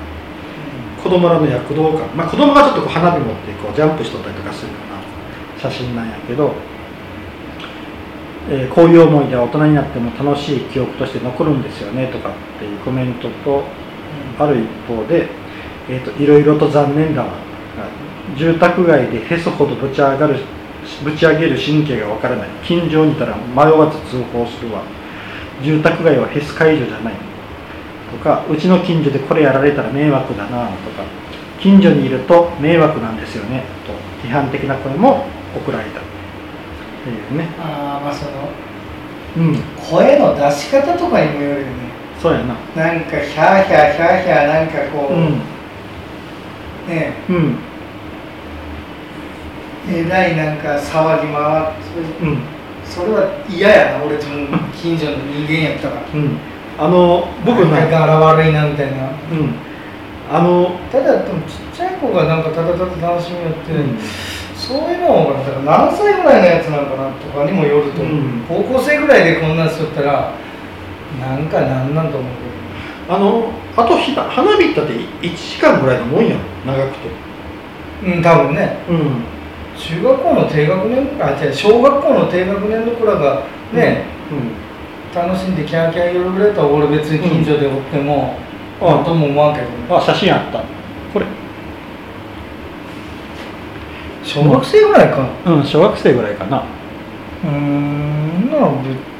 [1.02, 2.08] 子供らの躍動感。
[2.16, 6.54] まあ子供がちょっとこう花火持ってこうジャンプしとったりとかするような写真なんやけど、
[8.50, 13.62] えーこういう思い出は大人になっても楽しい記憶として残るんですよねとかっていうコメントと
[14.38, 15.28] ある一方で、
[15.88, 17.30] えー、といろいろと残念だわ
[18.36, 20.36] 住宅街でフェスほどぶち上がる
[21.04, 22.48] ぶち上げる神経がわからない。
[22.64, 24.82] 近所にいたら迷わず通報するわ。
[25.62, 27.14] 住宅街はフェス会場じゃない。
[28.10, 30.66] とかうちの近所でこれやられたら迷惑だな。
[30.66, 31.04] とか
[31.60, 33.64] 近所にいると迷惑なんですよね。
[33.86, 36.00] と批判的な声も送られた。
[36.00, 36.02] っ
[37.04, 37.48] ていうね。
[37.58, 38.48] ああまあその
[39.36, 39.56] うん。
[39.78, 41.81] 声の出し方とかにもよるよね
[42.22, 42.54] そうやな。
[42.76, 45.42] なんかヒャーヒャーヒャーヒャーなんかこう、うん。
[46.88, 47.14] ね。
[47.28, 47.58] うん。
[49.90, 52.38] えらいなんか騒ぎ回ってうん。
[52.84, 55.94] それは嫌やな俺とも近所の人間やったら。
[56.14, 56.38] うん。
[56.78, 59.10] あの僕なんかな柄悪いなみたいな。
[59.32, 59.54] うん。
[60.32, 63.98] あのただでもちっちゃい子がなんかただただ楽しみやって、うん。
[64.54, 65.34] そういうのを
[65.66, 68.44] 何歳ぐらいのやつなのかなとかにもよると思う、うん。
[68.48, 70.30] 高校生ぐらいでこんなんしとったら
[71.20, 72.52] なんかなんなんと思うけ
[73.12, 76.40] あのあとひな花火ったって1時間ぐらいのもんやろ
[76.72, 77.08] 長くて。
[78.04, 78.78] うん多分ね。
[78.88, 79.24] うん。
[79.76, 83.42] 中学校の低学年あ違う小学校の低学年の子らが
[83.72, 85.14] ね、うん。
[85.14, 88.36] 楽しんでキャーキャー夜ぐらいだったら俺別に近所でおっても、
[88.80, 88.86] うん。
[88.86, 89.72] なんとも思わんけどね。
[89.90, 90.58] あ写真あった。
[91.12, 91.26] これ。
[94.22, 95.28] 小学生ぐらいか。
[95.46, 96.64] うん小学生ぐらいかな。
[97.44, 99.11] うーんならぶ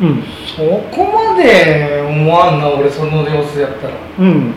[0.00, 0.22] うん。
[0.46, 0.62] そ
[0.94, 4.50] こまで思わんな俺その様子やったら、うん。
[4.50, 4.52] う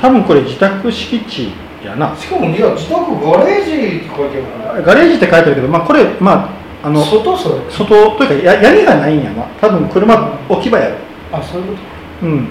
[0.00, 1.52] 多分これ自宅敷地
[1.84, 2.12] やな。
[2.12, 4.84] んしかもいや自宅ガレージって書いてある。
[4.84, 6.50] ガレージって書いてあるけどまあこれま
[6.82, 7.70] ああの外それ。
[7.70, 9.44] 外というかや屋根がないんやな。
[9.60, 10.96] 多分車置き場やろ。
[11.32, 11.82] あそういうこ
[12.22, 12.48] うん。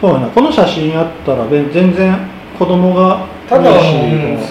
[0.00, 0.28] そうやな。
[0.28, 2.16] この写真やったらべ全然
[2.58, 3.70] 子供がとただ、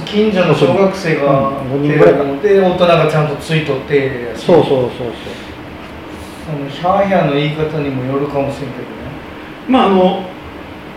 [0.05, 5.09] 近所の小学生がうん五人ぐらいかで大人がちゃんとついとってそうそうそうそう
[6.45, 8.93] そのヒャーヒャーの言い方にもよるかもしれんけどね。
[9.67, 10.23] まああの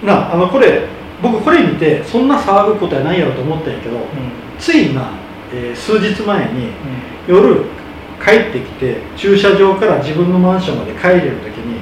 [0.05, 0.83] なあのこれ
[1.23, 3.97] 僕これ見てそんな騒ぐことはないやろと思ったんやけど
[4.59, 5.11] ついな、
[5.53, 6.69] えー数日前に
[7.27, 7.65] 夜
[8.23, 11.81] 帰ってきて駐車場から自分のマンションまで帰れる時に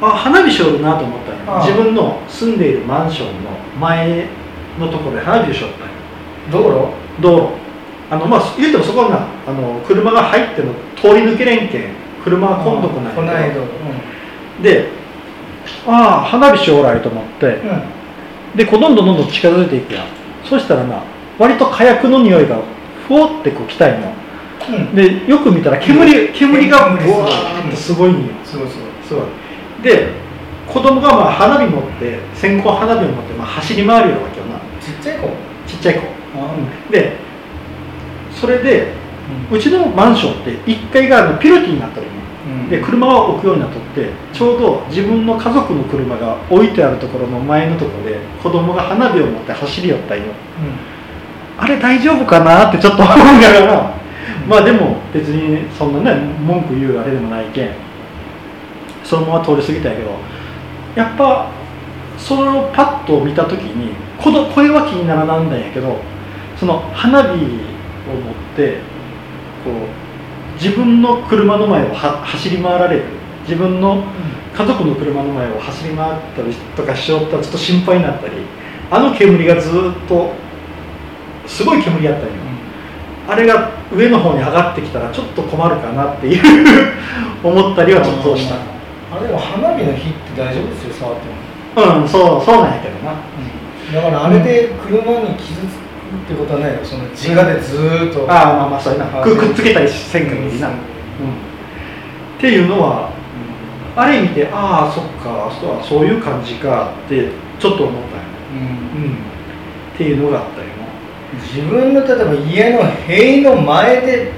[0.00, 1.66] あ花火しょるなと思ったんよああ。
[1.66, 4.26] 自分の住んでいるマンションの前
[4.78, 5.94] のところで花火をしょったんよ
[6.52, 7.22] 道路？
[7.22, 7.48] 道路。
[8.10, 11.82] あのまあ言うてもそこがあの車が入っての通り抜けれんけん
[12.24, 14.88] 車は今度来ない来ない道路で
[15.86, 17.46] ああ花火しおらいと思って。
[17.46, 17.82] うん、うん
[18.50, 20.06] でこうどんどんどんどん近づいていくやん。
[20.44, 21.04] そしたらな
[21.38, 22.58] 割と火薬の匂いが
[23.06, 24.08] ふおってこう来たんよ。
[24.68, 28.32] うん、でよく見たら煙煙が煙ブワーッとすごいんよ。
[28.44, 29.24] すごいすごいすごい
[29.84, 30.08] で
[30.66, 34.58] 子供がまあ花火持って線香花火を持ってまあ走り回るよわけよな。
[34.80, 35.28] ちっちゃい子？
[35.68, 36.00] ちっちゃい子。
[36.34, 37.12] あで
[38.34, 38.94] それで
[39.50, 42.12] うちのマンションって1階があのピロティになってるの。
[42.62, 42.70] うん。
[42.70, 50.18] で車を置くようになっとってちょうど自分の家族の車が置いてあるところの前のところで子供が花火を持って走り寄ったん。
[50.18, 50.24] よ
[51.58, 54.00] あれ大丈夫かなってちょっと思いながら。
[54.48, 57.70] まあでも別にそんなね文句言うあれでもないけん。
[59.04, 60.10] そのまま通り過ぎたんやけど
[60.94, 61.50] やっぱ
[62.16, 65.96] それをパッと見た時にこの声は気にならなんだんやけど
[66.56, 67.44] その花火を持っ
[68.54, 68.78] て
[69.64, 73.04] こう自分の車の前をは走り回られる。
[73.42, 74.04] 自分の
[74.54, 78.34] 家族の車の前を走り回ったりとかしよったらちょっと心配になったり
[78.90, 79.72] あの煙がずっ
[80.06, 80.32] と
[81.46, 82.24] すごい煙やったん。
[82.26, 82.34] よ
[83.26, 86.42] あれが上の方に上がってきたらちょっと困るかなっていう
[87.42, 88.56] 思ったりはちょっとした。
[88.56, 92.02] あれは花火の火って大丈夫ですよ触っても。
[92.02, 93.14] うんそうそうなんやけどな。
[93.94, 98.30] だからあれで車に傷つくってことはないよその自我でずーっと。
[98.30, 99.20] ああまあまあそうやな。
[99.20, 100.76] あくくっつけたりせんかぎりな、うん、っ
[102.40, 103.10] ていうのは
[103.96, 108.24] あれ見てああそっかそうそういう感じかってちょっと思ったんよ、
[108.96, 109.04] うん。
[109.04, 110.70] うん、っていうのがあったよ。
[111.32, 114.32] 自分の例えば家の塀の前で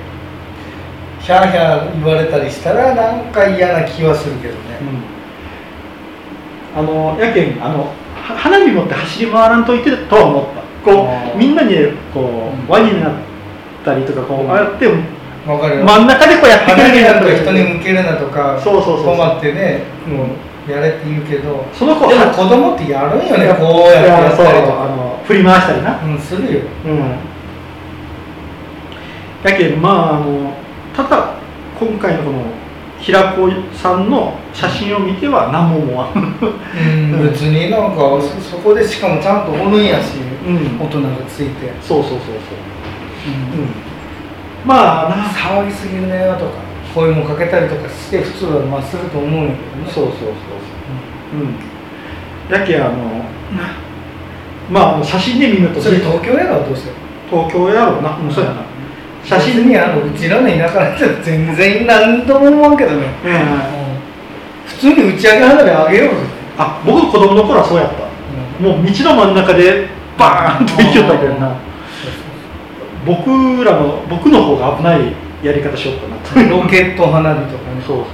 [1.21, 4.79] ヒャーヒャー言われたりしたらなんか嫌な気はするけどね、
[6.75, 11.77] うん、あのやけんあのは花火持って走り回らんといてとは思ったこうみんなに
[12.13, 13.13] こう、うん輪になっ
[13.85, 14.51] たりとかこう、うん。
[14.51, 14.87] ああやって
[15.45, 19.17] 真ん中でこうやってくれるやつ人に向けるなとかそうそうそうそう。
[19.17, 20.27] 困ってねも
[20.69, 24.85] うやれって言うけどその子でも子供ってやるんよねこうやってやったりとか。
[24.85, 26.01] あの振り回したりな。
[26.05, 26.61] うんするよ。
[26.87, 26.99] うん。
[29.43, 30.55] やけんまああの
[30.95, 31.35] ただ
[31.79, 32.45] 今回のこの
[33.01, 37.23] 平子さんの写真を見ては何も思わん、うん。
[37.29, 40.19] 別になんかそそこでしかもちゃんとおるんやし。
[40.19, 42.27] うん大人がついて、そうそうそうそう、
[43.27, 43.63] うん。
[43.63, 43.69] うん、
[44.65, 46.53] まあな騒ぎすぎるねとか
[46.95, 49.91] 声もかけたりとかして普通はまあすると思うんやけどね。
[49.93, 51.41] そうそうそうそう。
[51.41, 51.55] うん。
[52.51, 53.25] やけあの
[54.71, 55.05] まあ。
[55.05, 56.93] 写真で見るとそれ東京やろどうして
[57.29, 58.63] 東京やろうな、うん、そうやな
[59.25, 63.33] 写写真真にあのうちらの田舎なんて全然何とも思わんけどね、うん。
[64.67, 66.21] 普通に打ち上げ花火あげようぜ、
[66.59, 68.03] あ僕子供の頃はそうやった。
[68.63, 69.89] もう道の真ん中で
[70.19, 71.57] バーンと行きよったけどな。
[73.05, 77.83] 僕らの僕の方が危ないやり方しよったなロケット花火とかね。
[77.87, 78.07] そうそう。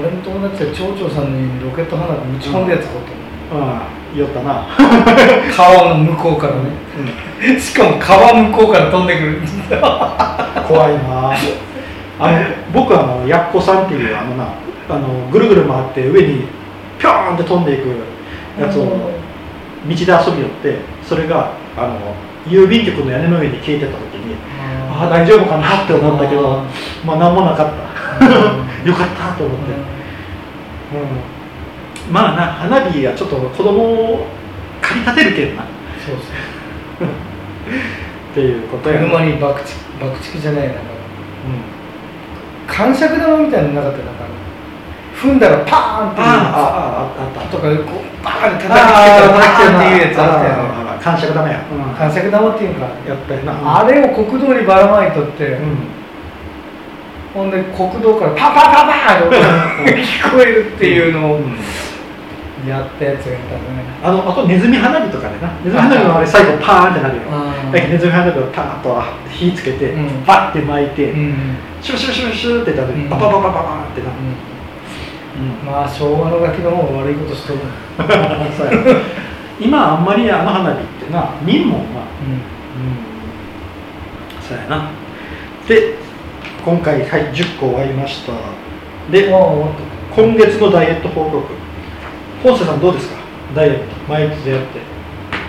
[0.00, 3.76] 俺の友達は町長さんにロケット花火打ち込んだやつがおったの。
[3.76, 4.66] うん言おったな、
[5.56, 7.58] 川の向こうからね。
[7.58, 9.40] しかも川向こうから飛んでくる。
[10.68, 11.32] 怖いな。
[12.20, 12.38] あの
[12.74, 14.54] 僕はあのやっこさんっていうあのな
[14.88, 16.44] あのぐるぐる回って上に
[16.98, 17.88] ピョーンって飛んでいく
[18.60, 18.84] やつを
[19.86, 20.04] 道で遊
[20.36, 22.14] びよってそれがあの
[22.46, 24.36] 郵便局の屋根の上に消えてた時に
[24.90, 26.62] ああ大丈夫かなって思ったけど
[27.04, 27.92] まあ何もなかった。
[28.84, 29.72] よかったと思って、
[32.06, 33.82] うん、まあな花火はちょっと子供
[34.14, 34.26] を
[34.80, 35.64] 駆り立てるけんな。
[36.04, 37.08] そうそう。
[37.08, 39.00] っていうことや。
[39.00, 40.74] な車に爆竹爆竹じゃないな。
[40.74, 40.80] うん。
[42.66, 44.21] 感触玉みたいなのなかったな
[45.22, 50.10] 踏んだらパーンってあああったとかこうバーンって叩きつけたらパーンっていう。
[50.10, 55.58] やつあったよね感触ダメや、うん感触玉っていうかやったよなあれを国道にばらまいとって、
[57.34, 61.40] ほんで国道からパパパパンって聞こえるっていうのを
[62.68, 63.60] やったやつがいたね
[64.02, 67.22] あのあとネズミ花火とかでなネズミ花火のあれ最後パーンってなるよ
[67.72, 71.12] だけどネズミ花火をパーンと火つけて、うんバッて巻いて、
[71.82, 74.51] シュシュシュシュってやったらパパパパパパってな、うん、
[75.64, 77.60] まあ昭和のガキの方が悪いことしとる。
[79.60, 81.84] 今あんまりあの花火ってな見んもんな。
[81.84, 81.84] う
[84.40, 84.88] そうやな。
[85.68, 85.94] で
[86.64, 88.32] 今回、はい、10個終わりました。
[88.32, 88.36] ん
[89.10, 91.42] で今月のダイエット報告。
[92.42, 93.16] 本瀬さんどうですか？
[93.54, 93.82] ダイエット。
[94.08, 94.80] 前と出会って。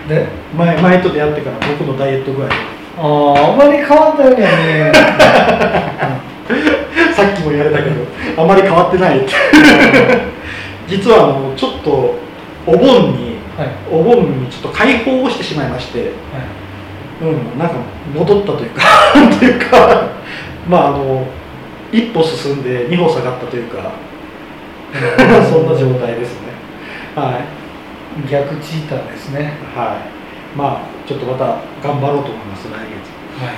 [0.08, 0.28] たで？
[0.58, 2.48] 前前と出会ってから僕のダイエット具合
[2.96, 4.92] あああんまり変わったようには見えない
[7.16, 9.20] さっきも言われたけどあまり変わってない。
[9.20, 9.34] っ て
[10.88, 12.16] 実はあのちょっと
[12.66, 13.68] お盆にはい。
[13.92, 16.10] お盆にちょっと解放をしてしまいましてはい。
[17.22, 17.76] うんなんか
[18.14, 18.82] 戻ったというか
[19.40, 20.08] というか
[20.68, 21.26] まああの
[21.92, 23.92] 一歩進んで二歩下がったというか
[25.50, 26.48] そんな状態ですね。
[27.16, 28.30] はい。
[28.30, 29.54] 逆チーターですね。
[29.76, 30.58] はい。
[30.58, 31.46] まあちょっとまた
[31.86, 33.52] 頑張ろうと思います来は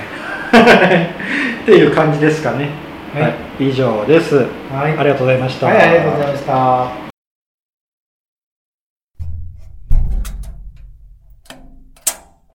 [0.52, 1.10] 月
[1.62, 2.70] っていう感じですかね
[3.20, 3.68] はい。
[3.68, 4.36] 以上です。
[4.36, 4.38] い
[4.74, 4.98] はい。
[4.98, 5.66] ありがとうございました。
[5.66, 7.05] はいありがとうございました